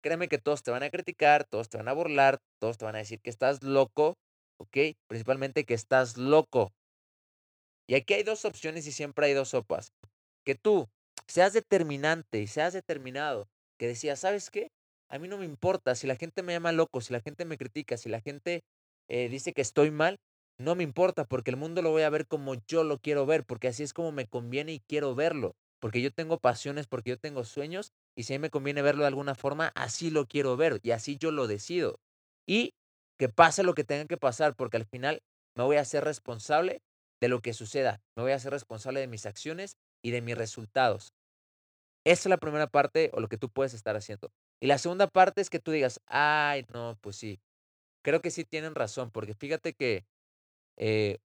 créeme 0.03 0.29
que 0.29 0.39
todos 0.39 0.63
te 0.63 0.71
van 0.71 0.83
a 0.83 0.91
criticar, 0.91 1.45
todos 1.45 1.69
te 1.69 1.79
van 1.79 1.89
a 1.89 1.93
burlar, 1.95 2.39
todos 2.61 2.77
te 2.77 2.85
van 2.85 2.95
a 2.97 2.99
decir 2.99 3.21
que 3.21 3.31
estás 3.31 3.63
loco, 3.63 4.19
¿ok? 4.59 4.77
Principalmente 5.09 5.65
que 5.65 5.75
estás 5.75 6.19
loco. 6.19 6.73
Y 7.89 7.95
aquí 7.95 8.15
hay 8.15 8.23
dos 8.23 8.45
opciones 8.45 8.87
y 8.87 8.93
siempre 8.93 9.27
hay 9.27 9.33
dos 9.33 9.51
sopas. 9.51 9.93
Que 10.45 10.55
tú 10.55 10.89
seas 11.27 11.55
determinante 11.55 12.41
y 12.41 12.47
seas 12.47 12.73
determinado, 12.73 13.49
que 13.79 13.87
decías, 13.87 14.21
¿sabes 14.21 14.51
qué? 14.51 14.69
A 15.09 15.19
mí 15.19 15.29
no 15.29 15.39
me 15.39 15.45
importa 15.45 15.95
si 15.95 16.07
la 16.07 16.17
gente 16.17 16.43
me 16.43 16.53
llama 16.53 16.73
loco, 16.73 17.01
si 17.01 17.13
la 17.13 17.21
gente 17.21 17.45
me 17.45 17.57
critica, 17.57 17.97
si 17.97 18.09
la 18.09 18.21
gente 18.21 18.63
eh, 19.09 19.29
dice 19.29 19.53
que 19.53 19.63
estoy 19.63 19.91
mal, 19.91 20.19
no 20.59 20.75
me 20.75 20.83
importa 20.83 21.25
porque 21.25 21.51
el 21.51 21.57
mundo 21.57 21.83
lo 21.83 21.91
voy 21.91 22.03
a 22.03 22.11
ver 22.11 22.27
como 22.27 22.55
yo 22.67 22.85
lo 22.85 22.99
quiero 22.99 23.27
ver, 23.27 23.45
porque 23.45 23.69
así 23.69 23.83
es 23.83 23.93
como 23.93 24.13
me 24.13 24.27
conviene 24.27 24.73
y 24.73 24.81
quiero 24.81 25.15
verlo, 25.15 25.55
porque 25.81 26.01
yo 26.01 26.11
tengo 26.13 26.39
pasiones, 26.39 26.87
porque 26.87 27.11
yo 27.11 27.19
tengo 27.19 27.45
sueños 27.45 27.93
y 28.17 28.23
si 28.23 28.35
a 28.35 28.39
mí 28.39 28.43
me 28.43 28.51
conviene 28.51 28.83
verlo 28.83 29.03
de 29.03 29.09
alguna 29.09 29.35
forma, 29.35 29.73
así 29.75 30.11
lo 30.11 30.27
quiero 30.27 30.57
ver 30.57 30.81
y 30.83 30.93
así 30.93 31.17
yo 31.19 31.31
lo 31.31 31.47
decido. 31.47 32.01
Y 32.49 32.75
que 33.19 33.29
pase 33.29 33.63
lo 33.63 33.75
que 33.75 33.85
tenga 33.85 34.07
que 34.07 34.17
pasar, 34.17 34.55
porque 34.57 34.77
al 34.77 34.87
final 34.87 35.23
me 35.57 35.65
voy 35.65 35.77
a 35.77 35.83
hacer 35.83 36.05
responsable 36.05 36.83
de 37.21 37.29
lo 37.29 37.41
que 37.41 37.55
suceda, 37.55 38.01
me 38.17 38.23
voy 38.23 38.33
a 38.33 38.37
hacer 38.37 38.53
responsable 38.53 39.01
de 39.01 39.07
mis 39.07 39.27
acciones 39.27 39.77
y 40.03 40.11
de 40.11 40.21
mis 40.21 40.37
resultados. 40.37 41.13
Esa 42.05 42.29
es 42.29 42.31
la 42.31 42.37
primera 42.37 42.69
parte 42.69 43.11
o 43.15 43.21
lo 43.21 43.29
que 43.29 43.37
tú 43.37 43.49
puedes 43.49 43.75
estar 43.75 43.97
haciendo. 43.97 44.31
Y 44.61 44.69
la 44.69 44.79
segunda 44.79 45.09
parte 45.09 45.41
es 45.41 45.51
que 45.51 45.59
tú 45.59 45.73
digas, 45.73 46.01
ay, 46.07 46.65
no, 46.73 46.97
pues 47.01 47.17
sí, 47.17 47.41
creo 48.07 48.23
que 48.23 48.31
sí 48.31 48.45
tienen 48.45 48.77
razón, 48.77 49.11
porque 49.11 49.35
fíjate 49.35 49.75
que 49.75 50.07
eh, 50.79 51.19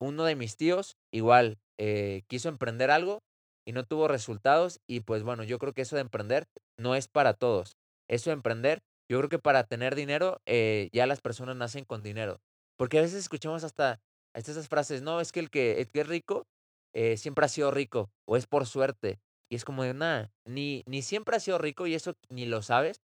uno 0.00 0.24
de 0.24 0.36
mis 0.36 0.56
tíos 0.56 0.96
igual 1.12 1.58
eh, 1.78 2.22
quiso 2.28 2.48
emprender 2.48 2.92
algo 2.92 3.24
y 3.66 3.72
no 3.72 3.84
tuvo 3.84 4.06
resultados 4.06 4.80
y 4.86 5.00
pues 5.00 5.24
bueno, 5.24 5.42
yo 5.42 5.58
creo 5.58 5.72
que 5.72 5.82
eso 5.82 5.96
de 5.96 6.02
emprender 6.02 6.46
no 6.78 6.94
es 6.94 7.08
para 7.08 7.34
todos. 7.34 7.76
Eso 8.08 8.30
de 8.30 8.34
emprender, 8.34 8.84
yo 9.10 9.18
creo 9.18 9.28
que 9.28 9.40
para 9.40 9.64
tener 9.64 9.96
dinero 9.96 10.40
eh, 10.46 10.90
ya 10.92 11.08
las 11.08 11.20
personas 11.20 11.56
nacen 11.56 11.84
con 11.84 12.04
dinero. 12.04 12.40
Porque 12.76 13.00
a 13.00 13.02
veces 13.02 13.18
escuchamos 13.18 13.64
hasta, 13.64 14.00
hasta 14.32 14.52
esas 14.52 14.68
frases, 14.68 15.02
no, 15.02 15.20
es 15.20 15.32
que 15.32 15.40
el 15.40 15.50
que, 15.50 15.80
el 15.80 15.90
que 15.90 16.02
es 16.02 16.06
rico 16.06 16.46
eh, 16.94 17.16
siempre 17.16 17.46
has 17.46 17.52
sido 17.52 17.72
rico 17.72 18.12
o 18.28 18.36
es 18.36 18.46
por 18.46 18.64
suerte. 18.64 19.18
Y 19.50 19.56
es 19.56 19.64
como 19.64 19.82
de 19.82 19.92
nada, 19.92 20.30
ni, 20.44 20.84
ni 20.86 21.02
siempre 21.02 21.34
has 21.34 21.42
sido 21.42 21.58
rico 21.58 21.88
y 21.88 21.94
eso 21.94 22.14
ni 22.28 22.46
lo 22.46 22.62
sabes. 22.62 23.02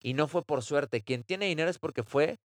Y 0.00 0.14
no 0.14 0.28
fue 0.28 0.44
por 0.44 0.62
suerte. 0.62 1.02
Quien 1.02 1.24
tiene 1.24 1.46
dinero 1.46 1.70
es 1.70 1.78
porque 1.78 2.02
fue 2.02 2.38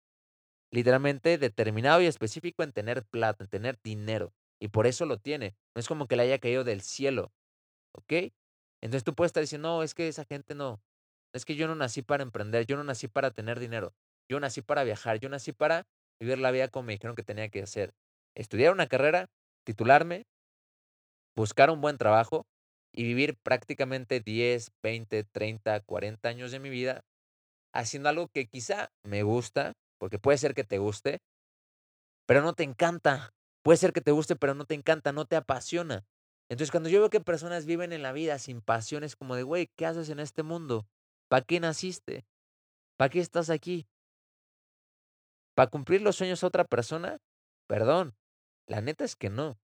literalmente 0.71 1.37
determinado 1.37 2.01
y 2.01 2.05
específico 2.05 2.63
en 2.63 2.71
tener 2.71 3.03
plata, 3.03 3.43
en 3.43 3.49
tener 3.49 3.79
dinero. 3.83 4.33
Y 4.59 4.69
por 4.69 4.87
eso 4.87 5.05
lo 5.05 5.17
tiene. 5.17 5.55
No 5.75 5.79
es 5.79 5.87
como 5.87 6.07
que 6.07 6.15
le 6.15 6.23
haya 6.23 6.39
caído 6.39 6.63
del 6.63 6.81
cielo. 6.81 7.31
¿Ok? 7.93 8.31
Entonces 8.81 9.03
tú 9.03 9.13
puedes 9.13 9.29
estar 9.29 9.41
diciendo, 9.41 9.69
no, 9.69 9.83
es 9.83 9.93
que 9.93 10.07
esa 10.07 10.25
gente 10.25 10.55
no. 10.55 10.81
Es 11.33 11.45
que 11.45 11.55
yo 11.55 11.67
no 11.67 11.75
nací 11.75 12.01
para 12.01 12.23
emprender, 12.23 12.65
yo 12.65 12.77
no 12.77 12.83
nací 12.83 13.07
para 13.07 13.31
tener 13.31 13.59
dinero. 13.59 13.93
Yo 14.29 14.39
nací 14.39 14.61
para 14.61 14.83
viajar, 14.83 15.19
yo 15.19 15.29
nací 15.29 15.51
para 15.51 15.87
vivir 16.19 16.37
la 16.37 16.51
vida 16.51 16.67
como 16.67 16.87
me 16.87 16.93
dijeron 16.93 17.15
que 17.15 17.23
tenía 17.23 17.49
que 17.49 17.63
hacer. 17.63 17.93
Estudiar 18.35 18.71
una 18.71 18.87
carrera, 18.87 19.29
titularme, 19.65 20.25
buscar 21.35 21.69
un 21.69 21.81
buen 21.81 21.97
trabajo 21.97 22.45
y 22.93 23.03
vivir 23.03 23.37
prácticamente 23.37 24.19
10, 24.19 24.71
20, 24.83 25.23
30, 25.23 25.79
40 25.81 26.29
años 26.29 26.51
de 26.51 26.59
mi 26.59 26.69
vida 26.69 27.03
haciendo 27.73 28.09
algo 28.09 28.27
que 28.27 28.47
quizá 28.47 28.89
me 29.03 29.23
gusta, 29.23 29.73
porque 29.99 30.19
puede 30.19 30.37
ser 30.37 30.53
que 30.53 30.63
te 30.63 30.77
guste, 30.77 31.19
pero 32.25 32.41
no 32.41 32.53
te 32.53 32.63
encanta. 32.63 33.33
Puede 33.63 33.77
ser 33.77 33.93
que 33.93 34.01
te 34.01 34.11
guste, 34.11 34.35
pero 34.35 34.55
no 34.55 34.65
te 34.65 34.73
encanta, 34.73 35.11
no 35.11 35.25
te 35.25 35.35
apasiona. 35.35 36.05
Entonces, 36.49 36.71
cuando 36.71 36.89
yo 36.89 36.99
veo 36.99 37.09
que 37.09 37.21
personas 37.21 37.65
viven 37.65 37.93
en 37.93 38.01
la 38.01 38.11
vida 38.11 38.39
sin 38.39 38.61
pasión, 38.61 39.03
es 39.03 39.15
como 39.15 39.35
de, 39.35 39.43
güey, 39.43 39.67
¿qué 39.77 39.85
haces 39.85 40.09
en 40.09 40.19
este 40.19 40.43
mundo? 40.43 40.87
¿Para 41.29 41.45
qué 41.45 41.59
naciste? 41.59 42.25
¿Para 42.97 43.09
qué 43.09 43.19
estás 43.19 43.49
aquí? 43.49 43.87
¿Para 45.55 45.69
cumplir 45.69 46.01
los 46.01 46.15
sueños 46.15 46.43
a 46.43 46.47
otra 46.47 46.65
persona? 46.65 47.19
Perdón, 47.67 48.15
la 48.67 48.81
neta 48.81 49.05
es 49.05 49.15
que 49.15 49.29
no. 49.29 49.59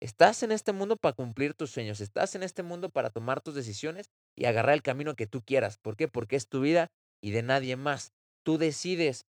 Estás 0.00 0.42
en 0.42 0.52
este 0.52 0.72
mundo 0.72 0.96
para 0.96 1.14
cumplir 1.14 1.54
tus 1.54 1.70
sueños, 1.70 2.00
estás 2.00 2.34
en 2.34 2.42
este 2.42 2.62
mundo 2.62 2.90
para 2.90 3.10
tomar 3.10 3.40
tus 3.40 3.54
decisiones 3.54 4.10
y 4.36 4.46
agarrar 4.46 4.74
el 4.74 4.82
camino 4.82 5.14
que 5.14 5.26
tú 5.26 5.42
quieras. 5.42 5.78
¿Por 5.78 5.96
qué? 5.96 6.08
Porque 6.08 6.36
es 6.36 6.48
tu 6.48 6.60
vida 6.60 6.90
y 7.22 7.30
de 7.30 7.42
nadie 7.42 7.76
más. 7.76 8.12
Tú 8.42 8.58
decides. 8.58 9.26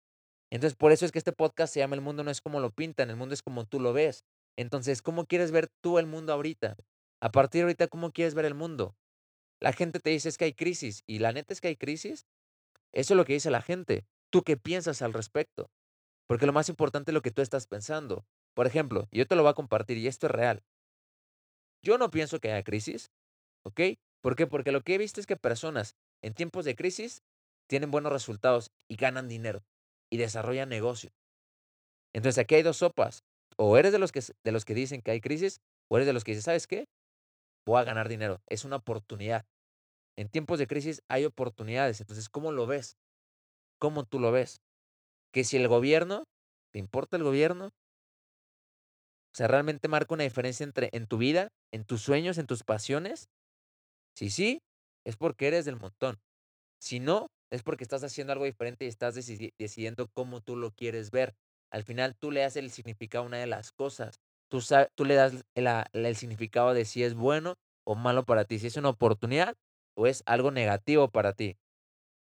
Entonces, 0.51 0.77
por 0.77 0.93
eso 0.93 1.05
es 1.05 1.13
que 1.13 1.19
este 1.19 1.33
podcast 1.33 1.73
se 1.73 1.81
llama 1.81 1.95
El 1.95 2.01
mundo 2.01 2.25
no 2.25 2.31
es 2.31 2.41
como 2.41 2.61
lo 2.61 2.71
pintan, 2.71 3.11
el 3.11 3.17
mundo 3.17 3.35
es 3.35 3.43
como 3.43 3.67
tú 3.67 3.81
lo 3.81 3.93
ves. 3.93 4.25
Entonces, 4.57 5.03
¿cómo 5.03 5.27
quieres 5.27 5.51
ver 5.51 5.69
tú 5.81 5.99
el 5.99 6.07
mundo 6.07 6.33
ahorita? 6.33 6.77
A 7.21 7.31
partir 7.31 7.61
de 7.61 7.63
ahorita, 7.63 7.89
¿cómo 7.89 8.13
quieres 8.13 8.35
ver 8.35 8.45
el 8.45 8.55
mundo? 8.55 8.97
La 9.61 9.73
gente 9.73 9.99
te 9.99 10.11
dice 10.11 10.29
es 10.29 10.39
que 10.39 10.45
hay 10.45 10.53
crisis 10.53 11.03
y 11.07 11.19
la 11.21 11.33
neta 11.33 11.53
es 11.53 11.61
que 11.61 11.69
hay 11.69 11.77
crisis. 11.77 12.27
Eso 12.93 13.15
es 13.15 13.17
lo 13.17 13.25
que 13.25 13.33
dice 13.33 13.51
la 13.51 13.63
gente. 13.63 14.05
¿Tú 14.31 14.43
qué 14.43 14.57
piensas 14.57 15.03
al 15.03 15.13
respecto? 15.13 15.71
Porque 16.27 16.47
lo 16.47 16.53
más 16.53 16.69
importante 16.69 17.11
es 17.11 17.15
lo 17.15 17.23
que 17.23 17.31
tú 17.31 17.43
estás 17.43 17.67
pensando. 17.67 18.25
Por 18.55 18.67
ejemplo, 18.67 19.09
yo 19.11 19.27
te 19.27 19.37
lo 19.37 19.43
voy 19.43 19.51
a 19.51 19.55
compartir 19.55 19.99
y 19.99 20.07
esto 20.07 20.27
es 20.27 20.33
real. 20.33 20.63
Yo 21.83 21.99
no 21.99 22.11
pienso 22.11 22.41
que 22.41 22.51
haya 22.51 22.63
crisis, 22.63 23.11
¿ok? 23.65 23.81
¿Por 24.25 24.37
qué? 24.37 24.47
Porque 24.47 24.73
lo 24.73 24.81
que 24.81 24.95
he 24.95 24.99
visto 24.99 25.21
es 25.21 25.26
que 25.26 25.37
personas 25.37 25.97
en 26.23 26.33
tiempos 26.33 26.64
de 26.64 26.75
crisis 26.75 27.23
tienen 27.69 27.90
buenos 27.90 28.11
resultados 28.11 28.71
y 28.88 28.97
ganan 28.97 29.28
dinero 29.28 29.62
y 30.11 30.16
desarrollan 30.16 30.71
negocios. 30.71 31.12
Entonces 32.14 32.43
aquí 32.43 32.54
hay 32.54 32.62
dos 32.62 32.78
sopas. 32.78 33.23
O 33.59 33.76
eres 33.76 33.93
de 33.93 33.99
los 33.99 34.12
que, 34.12 34.23
de 34.43 34.52
los 34.52 34.64
que 34.64 34.73
dicen 34.73 35.02
que 35.02 35.11
hay 35.11 35.21
crisis, 35.21 35.61
o 35.90 35.99
eres 35.99 36.07
de 36.07 36.14
los 36.14 36.25
que 36.25 36.31
dicen, 36.31 36.43
¿sabes 36.43 36.66
qué? 36.66 36.87
Voy 37.66 37.78
a 37.78 37.85
ganar 37.85 38.09
dinero. 38.09 38.40
Es 38.49 38.64
una 38.64 38.76
oportunidad. 38.76 39.45
En 40.16 40.31
tiempos 40.31 40.59
de 40.59 40.69
crisis 40.69 41.02
hay 41.07 41.26
oportunidades. 41.26 42.00
Entonces, 42.00 42.31
¿cómo 42.31 42.50
lo 42.50 42.66
ves? 42.66 42.97
¿Cómo 43.78 44.04
tú 44.04 44.21
lo 44.21 44.33
ves? 44.33 44.62
Que 45.35 45.45
si 45.45 45.59
el 45.59 45.69
gobierno, 45.69 46.25
¿te 46.73 46.78
importa 46.78 47.19
el 47.19 47.25
gobierno? 47.25 47.66
O 47.66 49.37
sea, 49.37 49.49
¿realmente 49.49 49.87
marca 49.88 50.14
una 50.14 50.25
diferencia 50.25 50.64
entre 50.64 50.88
en 50.93 51.07
tu 51.09 51.19
vida, 51.19 51.49
en 51.75 51.85
tus 51.85 52.00
sueños, 52.00 52.38
en 52.38 52.47
tus 52.47 52.62
pasiones? 52.62 53.28
Si 54.14 54.30
sí, 54.30 54.62
es 55.04 55.16
porque 55.16 55.49
eres 55.49 55.64
del 55.64 55.76
montón. 55.76 56.21
Si 56.80 57.00
no, 57.00 57.28
es 57.50 57.62
porque 57.62 57.85
estás 57.85 58.04
haciendo 58.04 58.33
algo 58.33 58.44
diferente 58.44 58.85
y 58.85 58.88
estás 58.88 59.14
decidiendo 59.14 60.09
cómo 60.14 60.40
tú 60.40 60.56
lo 60.56 60.73
quieres 60.73 61.11
ver. 61.11 61.35
Al 61.71 61.85
final 61.85 62.16
tú 62.16 62.30
le 62.30 62.40
das 62.40 62.56
el 62.56 62.71
significado 62.71 63.25
a 63.25 63.26
una 63.28 63.38
de 63.38 63.47
las 63.47 63.73
cosas. 63.73 64.21
Tú, 64.50 64.61
tú 64.94 65.04
le 65.04 65.14
das 65.14 65.44
el 65.54 66.16
significado 66.16 66.75
de 66.75 66.85
si 66.85 67.02
es 67.02 67.14
bueno 67.14 67.56
o 67.87 67.94
malo 67.97 68.25
para 68.25 68.44
ti, 68.44 68.59
si 68.59 68.68
es 68.68 68.76
una 68.76 68.90
oportunidad 68.90 69.56
o 69.97 70.06
es 70.06 70.23
algo 70.26 70.50
negativo 70.50 71.09
para 71.11 71.33
ti. 71.33 71.56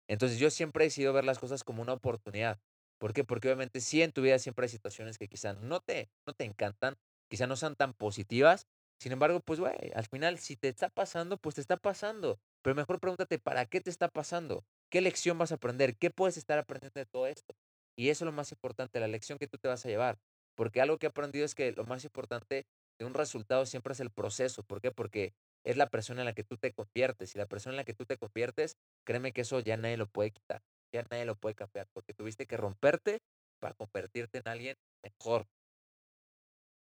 Entonces 0.08 0.40
yo 0.40 0.50
siempre 0.50 0.84
he 0.84 0.88
decidido 0.88 1.14
ver 1.14 1.26
las 1.26 1.40
cosas 1.40 1.64
como 1.64 1.82
una 1.82 1.94
oportunidad. 1.94 2.60
¿Por 3.00 3.14
qué? 3.14 3.24
Porque 3.24 3.48
obviamente 3.48 3.82
sí 3.82 4.02
en 4.02 4.12
tu 4.12 4.22
vida 4.22 4.40
siempre 4.40 4.66
hay 4.66 4.70
situaciones 4.70 5.18
que 5.18 5.28
quizá 5.28 5.54
no 5.54 5.80
te, 5.82 6.10
no 6.28 6.34
te 6.34 6.46
encantan, 6.46 6.96
quizá 7.30 7.48
no 7.48 7.56
sean 7.56 7.76
tan 7.76 7.94
positivas, 7.94 8.68
sin 9.00 9.12
embargo, 9.12 9.40
pues, 9.42 9.60
güey, 9.60 9.92
al 9.94 10.06
final, 10.06 10.38
si 10.40 10.56
te 10.56 10.70
está 10.70 10.90
pasando, 10.90 11.38
pues 11.38 11.56
te 11.56 11.62
está 11.62 11.78
pasando. 11.78 12.40
Pero 12.62 12.76
mejor 12.76 13.00
pregúntate, 13.00 13.40
¿para 13.40 13.66
qué 13.66 13.82
te 13.82 13.90
está 13.90 14.08
pasando? 14.08 14.64
¿Qué 14.90 15.02
lección 15.02 15.38
vas 15.38 15.52
a 15.52 15.56
aprender? 15.56 15.98
¿Qué 15.98 16.10
puedes 16.10 16.38
estar 16.38 16.58
aprendiendo 16.58 17.00
de 17.00 17.06
todo 17.06 17.28
esto? 17.28 17.56
Y 17.98 18.10
eso 18.10 18.24
es 18.24 18.28
lo 18.28 18.32
más 18.32 18.52
importante, 18.52 19.00
la 19.00 19.08
lección 19.08 19.38
que 19.38 19.48
tú 19.48 19.58
te 19.58 19.68
vas 19.68 19.86
a 19.86 19.90
llevar. 19.90 20.18
Porque 20.56 20.82
algo 20.82 20.98
que 20.98 21.06
he 21.06 21.10
aprendido 21.10 21.46
es 21.46 21.56
que 21.56 21.72
lo 21.74 21.86
más 21.86 22.04
importante 22.06 22.66
de 22.98 23.06
un 23.06 23.14
resultado 23.14 23.66
siempre 23.66 23.94
es 23.94 24.00
el 24.00 24.10
proceso. 24.10 24.64
¿Por 24.64 24.82
qué? 24.82 24.92
Porque 24.92 25.34
es 25.64 25.78
la 25.78 25.90
persona 25.90 26.22
en 26.22 26.26
la 26.26 26.34
que 26.34 26.44
tú 26.44 26.58
te 26.58 26.74
conviertes. 26.74 27.36
Y 27.36 27.38
la 27.38 27.46
persona 27.46 27.74
en 27.74 27.78
la 27.78 27.84
que 27.84 27.94
tú 27.94 28.06
te 28.06 28.18
conviertes, 28.18 28.78
créeme 29.06 29.34
que 29.34 29.42
eso 29.42 29.60
ya 29.60 29.78
nadie 29.78 29.98
lo 29.98 30.08
puede 30.08 30.32
quitar. 30.32 30.62
Ya 30.94 31.04
nadie 31.10 31.26
lo 31.26 31.36
puede 31.36 31.56
cambiar. 31.56 31.88
Porque 31.94 32.14
tuviste 32.14 32.46
que 32.48 32.58
romperte 32.58 33.20
para 33.60 33.74
convertirte 33.76 34.38
en 34.40 34.48
alguien 34.48 34.76
mejor. 35.04 35.48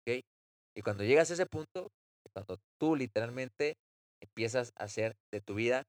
¿Ok? 0.07 0.21
Y 0.77 0.83
cuando 0.83 1.05
llegas 1.05 1.31
a 1.31 1.35
ese 1.35 1.47
punto, 1.47 1.91
cuando 2.35 2.59
tú 2.79 2.97
literalmente 2.97 3.77
empiezas 4.23 4.73
a 4.77 4.85
hacer 4.85 5.17
de 5.33 5.41
tu 5.41 5.55
vida 5.55 5.85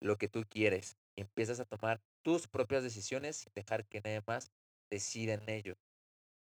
lo 0.00 0.16
que 0.16 0.28
tú 0.28 0.44
quieres, 0.48 0.96
empiezas 1.16 1.60
a 1.60 1.64
tomar 1.64 2.00
tus 2.24 2.48
propias 2.48 2.82
decisiones 2.82 3.36
sin 3.36 3.52
dejar 3.54 3.86
que 3.86 4.00
nadie 4.00 4.22
más 4.26 4.52
decida 4.90 5.34
en 5.34 5.48
ello. 5.48 5.74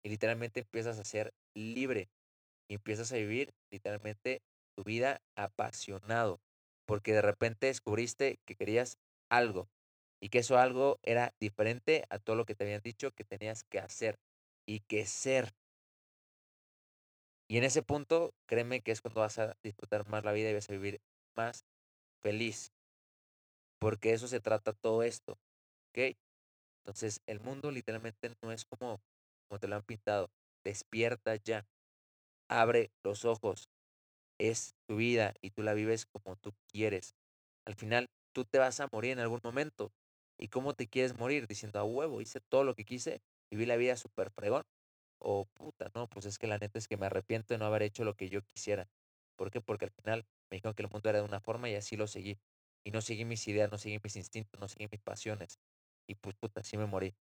Y 0.04 0.10
literalmente 0.10 0.62
empiezas 0.62 1.00
a 1.00 1.06
ser 1.06 1.34
libre 1.56 2.10
empiezas 2.76 3.12
a 3.12 3.18
vivir 3.18 3.54
literalmente 3.72 4.42
tu 4.76 4.84
vida 4.84 5.22
apasionado, 5.36 6.40
porque 6.88 7.14
de 7.14 7.22
repente 7.22 7.68
descubriste 7.68 8.40
que 8.46 8.56
querías 8.56 8.98
algo 9.30 9.70
y 10.22 10.30
que 10.30 10.40
eso 10.40 10.58
algo 10.58 11.00
era 11.04 11.34
diferente 11.40 12.06
a 12.10 12.20
todo 12.20 12.36
lo 12.36 12.46
que 12.46 12.56
te 12.56 12.64
habían 12.64 12.82
dicho 12.82 13.12
que 13.12 13.24
tenías 13.24 13.64
que 13.64 13.80
hacer 13.80 14.16
y 14.68 14.82
que 14.82 15.06
ser. 15.06 15.54
Y 17.51 17.58
en 17.58 17.65
ese 17.65 17.84
punto, 17.84 18.34
créeme 18.46 18.79
que 18.79 18.93
es 18.93 19.01
cuando 19.01 19.20
vas 19.20 19.38
a 19.38 19.58
disfrutar 19.62 20.08
más 20.08 20.24
la 20.24 20.31
vida 20.31 20.50
y 20.50 20.53
vas 20.53 20.70
a 20.70 20.72
vivir 20.72 21.01
más 21.36 21.65
feliz. 22.24 22.72
Porque 23.77 24.13
eso 24.13 24.29
se 24.29 24.39
trata 24.39 24.72
todo 24.72 25.03
esto. 25.03 25.34
¿Ok? 25.89 26.15
Entonces, 26.77 27.20
el 27.25 27.41
mundo 27.41 27.70
literalmente 27.70 28.34
no 28.41 28.53
es 28.53 28.63
como, 28.63 29.01
como 29.50 29.60
te 29.60 29.67
lo 29.67 29.75
han 29.75 29.84
pintado. 29.84 30.31
Despierta 30.63 31.36
ya. 31.36 31.67
Abre 32.48 32.93
los 33.03 33.25
ojos. 33.25 33.67
Es 34.39 34.74
tu 34.88 34.96
vida 34.96 35.34
y 35.41 35.50
tú 35.50 35.62
la 35.62 35.74
vives 35.74 36.05
como 36.05 36.38
tú 36.38 36.53
quieres. 36.72 37.17
Al 37.65 37.75
final, 37.75 38.10
tú 38.34 38.46
te 38.46 38.60
vas 38.60 38.79
a 38.79 38.88
morir 38.93 39.12
en 39.12 39.20
algún 39.20 39.41
momento. 39.43 39.91
¿Y 40.39 40.48
cómo 40.48 40.74
te 40.74 40.88
quieres 40.88 41.20
morir? 41.20 41.48
Diciendo 41.48 41.81
a 41.81 41.84
huevo, 41.84 42.22
hice 42.22 42.39
todo 42.39 42.63
lo 42.63 42.75
que 42.75 42.86
quise, 42.86 43.22
viví 43.50 43.65
la 43.65 43.75
vida 43.75 43.98
súper 43.98 44.31
fregón. 44.31 44.63
O 45.24 45.46
puta, 45.46 45.92
no, 45.94 46.10
pues 46.10 46.25
es 46.25 46.40
que 46.40 46.48
la 46.48 46.58
neta 46.58 46.80
es 46.80 46.88
que 46.88 46.98
me 46.98 47.06
arrepiento 47.06 47.54
de 47.54 47.60
no 47.60 47.66
haber 47.66 47.84
hecho 47.84 48.04
lo 48.04 48.16
que 48.16 48.30
yo 48.30 48.42
quisiera. 48.44 48.90
¿Por 49.36 49.51
qué? 49.51 49.62
Porque 49.62 49.86
al 49.86 49.92
final 49.92 50.25
me 50.50 50.58
dijeron 50.58 50.74
que 50.74 50.82
el 50.82 50.90
mundo 50.90 51.10
era 51.10 51.20
de 51.20 51.25
una 51.25 51.40
forma 51.40 51.70
y 51.70 51.75
así 51.75 51.96
lo 51.96 52.08
seguí. 52.08 52.40
Y 52.84 52.90
no 52.90 53.01
seguí 53.01 53.24
mis 53.24 53.48
ideas, 53.48 53.72
no 53.72 53.78
seguí 53.78 54.00
mis 54.04 54.16
instintos, 54.16 54.60
no 54.60 54.68
seguí 54.68 54.88
mis 54.92 55.01
pasiones. 55.01 55.60
Y 56.08 56.16
pues 56.16 56.36
puta, 56.36 56.62
así 56.62 56.75
me 56.75 56.88
morí. 56.88 57.16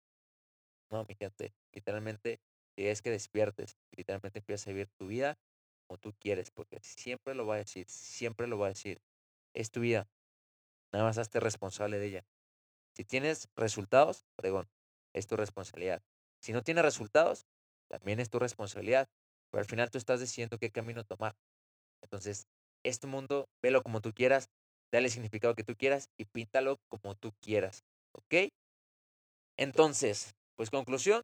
No, 0.92 1.06
mi 1.10 1.16
gente, 1.16 1.54
literalmente 1.74 2.40
es 2.76 3.02
que 3.02 3.10
despiertes, 3.10 3.78
literalmente 3.92 4.40
empiezas 4.40 4.68
a 4.68 4.72
vivir 4.72 4.90
tu 4.96 5.08
vida 5.08 5.40
como 5.88 5.98
tú 5.98 6.14
quieres, 6.20 6.52
porque 6.52 6.80
siempre 6.82 7.34
lo 7.34 7.48
va 7.48 7.56
a 7.56 7.58
decir, 7.58 7.90
siempre 7.90 8.46
lo 8.46 8.58
va 8.58 8.68
a 8.68 8.70
decir. 8.70 9.02
Es 9.54 9.72
tu 9.72 9.80
vida. 9.80 10.08
Nada 10.94 11.06
más 11.06 11.18
hazte 11.18 11.40
responsable 11.40 11.98
de 11.98 12.06
ella. 12.06 12.26
Si 12.94 13.04
tienes 13.04 13.50
resultados, 13.56 14.26
pregón, 14.36 14.70
es 15.14 15.28
tu 15.28 15.36
responsabilidad. 15.36 16.04
Si 16.42 16.54
no 16.54 16.62
tienes 16.64 16.84
resultados, 16.84 17.48
también 17.90 18.20
es 18.20 18.30
tu 18.30 18.40
responsabilidad, 18.40 19.08
pero 19.52 19.62
al 19.62 19.68
final 19.68 19.90
tú 19.90 19.98
estás 19.98 20.20
decidiendo 20.20 20.58
qué 20.58 20.72
camino 20.72 21.04
tomar. 21.04 21.36
Entonces, 22.02 22.48
este 22.84 23.08
mundo, 23.08 23.50
velo 23.62 23.82
como 23.82 24.02
tú 24.02 24.14
quieras, 24.14 24.50
dale 24.92 25.08
el 25.08 25.12
significado 25.12 25.56
que 25.56 25.64
tú 25.64 25.76
quieras 25.76 26.10
y 26.18 26.26
píntalo 26.26 26.78
como 26.88 27.16
tú 27.16 27.34
quieras, 27.42 27.84
¿ok? 28.14 28.52
Entonces, 29.58 30.36
pues 30.56 30.70
conclusión, 30.70 31.24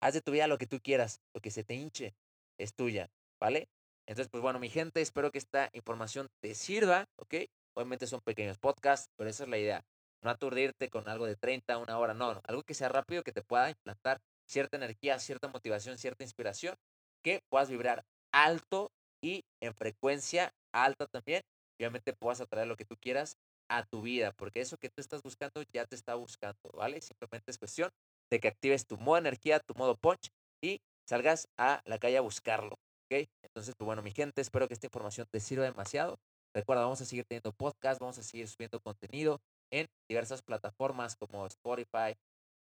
haz 0.00 0.14
de 0.14 0.20
tu 0.20 0.32
vida 0.32 0.46
lo 0.46 0.58
que 0.58 0.66
tú 0.66 0.80
quieras, 0.80 1.20
lo 1.34 1.40
que 1.40 1.50
se 1.50 1.64
te 1.64 1.74
hinche 1.74 2.14
es 2.58 2.74
tuya, 2.74 3.08
¿vale? 3.40 3.68
Entonces, 4.06 4.30
pues 4.30 4.42
bueno, 4.42 4.58
mi 4.58 4.68
gente, 4.68 5.00
espero 5.00 5.30
que 5.30 5.38
esta 5.38 5.70
información 5.72 6.28
te 6.40 6.54
sirva, 6.54 7.06
¿ok? 7.16 7.34
Obviamente 7.74 8.06
son 8.06 8.20
pequeños 8.20 8.58
podcasts, 8.58 9.10
pero 9.16 9.30
esa 9.30 9.44
es 9.44 9.50
la 9.50 9.58
idea. 9.58 9.84
No 10.22 10.30
aturdirte 10.30 10.88
con 10.88 11.08
algo 11.08 11.26
de 11.26 11.36
30, 11.36 11.78
una 11.78 11.98
hora, 11.98 12.14
no, 12.14 12.34
no, 12.34 12.40
algo 12.44 12.62
que 12.64 12.74
sea 12.74 12.88
rápido, 12.88 13.22
que 13.22 13.32
te 13.32 13.42
pueda 13.42 13.70
implantar 13.70 14.20
cierta 14.48 14.76
energía, 14.76 15.18
cierta 15.18 15.48
motivación, 15.48 15.98
cierta 15.98 16.24
inspiración, 16.24 16.74
que 17.22 17.42
puedas 17.50 17.70
vibrar 17.70 18.04
alto 18.32 18.90
y 19.22 19.44
en 19.60 19.74
frecuencia 19.74 20.52
alta 20.72 21.06
también. 21.06 21.42
Obviamente 21.78 22.12
puedas 22.12 22.40
atraer 22.40 22.66
lo 22.66 22.76
que 22.76 22.84
tú 22.84 22.96
quieras 22.96 23.36
a 23.70 23.84
tu 23.84 24.02
vida, 24.02 24.32
porque 24.32 24.60
eso 24.60 24.78
que 24.78 24.88
tú 24.88 25.00
estás 25.00 25.22
buscando 25.22 25.62
ya 25.72 25.84
te 25.86 25.94
está 25.94 26.14
buscando, 26.14 26.70
¿vale? 26.74 27.00
Simplemente 27.00 27.50
es 27.50 27.58
cuestión 27.58 27.90
de 28.30 28.40
que 28.40 28.48
actives 28.48 28.86
tu 28.86 28.96
modo 28.96 29.18
energía, 29.18 29.60
tu 29.60 29.74
modo 29.74 29.94
punch 29.96 30.30
y 30.62 30.80
salgas 31.06 31.48
a 31.58 31.82
la 31.84 31.98
calle 31.98 32.16
a 32.16 32.22
buscarlo, 32.22 32.76
¿ok? 33.10 33.28
Entonces, 33.42 33.74
pues 33.76 33.86
bueno, 33.86 34.02
mi 34.02 34.10
gente, 34.10 34.40
espero 34.40 34.68
que 34.68 34.74
esta 34.74 34.86
información 34.86 35.26
te 35.30 35.40
sirva 35.40 35.64
demasiado. 35.64 36.18
Recuerda, 36.54 36.82
vamos 36.82 37.00
a 37.00 37.04
seguir 37.04 37.24
teniendo 37.26 37.52
podcast, 37.52 38.00
vamos 38.00 38.18
a 38.18 38.22
seguir 38.22 38.48
subiendo 38.48 38.80
contenido 38.80 39.40
en 39.70 39.86
diversas 40.08 40.42
plataformas 40.42 41.16
como 41.16 41.46
Spotify, 41.46 42.16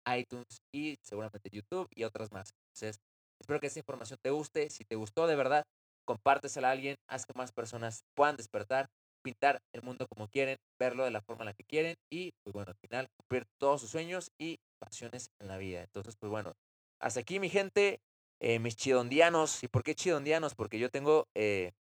iTunes 0.07 0.61
y 0.73 0.97
seguramente 1.01 1.49
YouTube 1.51 1.87
y 1.95 2.03
otras 2.03 2.31
más. 2.31 2.53
Entonces, 2.67 2.99
espero 3.39 3.59
que 3.59 3.67
esta 3.67 3.79
información 3.79 4.19
te 4.21 4.29
guste. 4.29 4.69
Si 4.69 4.85
te 4.85 4.95
gustó 4.95 5.27
de 5.27 5.35
verdad, 5.35 5.63
compártesela 6.05 6.69
a 6.69 6.71
alguien, 6.71 6.95
haz 7.07 7.25
que 7.25 7.33
más 7.35 7.51
personas 7.51 8.03
puedan 8.13 8.37
despertar, 8.37 8.89
pintar 9.23 9.61
el 9.73 9.81
mundo 9.81 10.07
como 10.07 10.27
quieren, 10.27 10.57
verlo 10.79 11.03
de 11.03 11.11
la 11.11 11.21
forma 11.21 11.43
en 11.43 11.47
la 11.47 11.53
que 11.53 11.63
quieren 11.63 11.95
y, 12.11 12.31
pues 12.43 12.53
bueno, 12.53 12.69
al 12.69 12.77
final 12.77 13.09
cumplir 13.17 13.45
todos 13.57 13.81
sus 13.81 13.89
sueños 13.89 14.31
y 14.39 14.59
pasiones 14.79 15.31
en 15.39 15.47
la 15.47 15.57
vida. 15.57 15.81
Entonces, 15.81 16.15
pues 16.15 16.29
bueno, 16.29 16.53
hasta 16.99 17.19
aquí 17.21 17.39
mi 17.39 17.49
gente, 17.49 18.01
eh, 18.39 18.59
mis 18.59 18.75
chidondianos. 18.75 19.63
¿Y 19.63 19.67
por 19.67 19.83
qué 19.83 19.95
chidondianos? 19.95 20.55
Porque 20.55 20.79
yo 20.79 20.89
tengo 20.89 21.27
eh, 21.33 21.71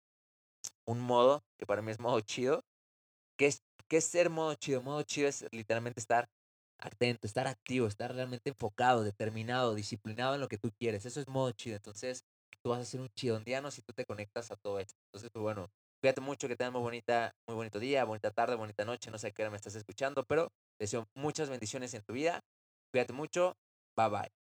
un 0.86 1.00
modo, 1.00 1.44
que 1.58 1.66
para 1.66 1.82
mí 1.82 1.90
es 1.90 2.00
modo 2.00 2.20
chido, 2.20 2.64
que 3.36 3.46
es, 3.46 3.62
que 3.88 3.98
es 3.98 4.04
ser 4.04 4.30
modo 4.30 4.54
chido. 4.54 4.82
Modo 4.82 5.02
chido 5.02 5.28
es 5.28 5.46
literalmente 5.52 6.00
estar 6.00 6.28
atento, 6.78 7.26
estar 7.26 7.46
activo, 7.46 7.86
estar 7.86 8.14
realmente 8.14 8.50
enfocado, 8.50 9.02
determinado, 9.04 9.74
disciplinado 9.74 10.34
en 10.34 10.40
lo 10.40 10.48
que 10.48 10.58
tú 10.58 10.70
quieres. 10.78 11.06
Eso 11.06 11.20
es 11.20 11.28
modo 11.28 11.52
chido. 11.52 11.76
Entonces, 11.76 12.24
tú 12.62 12.70
vas 12.70 12.80
a 12.80 12.84
ser 12.84 13.00
un 13.00 13.08
chidondiano 13.10 13.70
si 13.70 13.82
tú 13.82 13.92
te 13.92 14.04
conectas 14.04 14.50
a 14.50 14.56
todo 14.56 14.78
esto. 14.80 14.94
Entonces, 15.08 15.30
pues 15.32 15.42
bueno, 15.42 15.70
cuídate 16.00 16.20
mucho, 16.20 16.48
que 16.48 16.56
tengas 16.56 16.72
muy 16.72 16.82
bonita, 16.82 17.32
muy 17.48 17.56
bonito 17.56 17.78
día, 17.78 18.04
bonita 18.04 18.30
tarde, 18.30 18.56
bonita 18.56 18.84
noche, 18.84 19.10
no 19.10 19.18
sé 19.18 19.28
a 19.28 19.30
qué 19.32 19.42
hora 19.42 19.50
me 19.50 19.56
estás 19.56 19.74
escuchando, 19.74 20.24
pero 20.24 20.52
deseo 20.78 21.08
muchas 21.14 21.48
bendiciones 21.50 21.94
en 21.94 22.02
tu 22.02 22.12
vida. 22.14 22.40
Cuídate 22.92 23.12
mucho. 23.12 23.56
Bye 23.96 24.08
bye. 24.10 24.43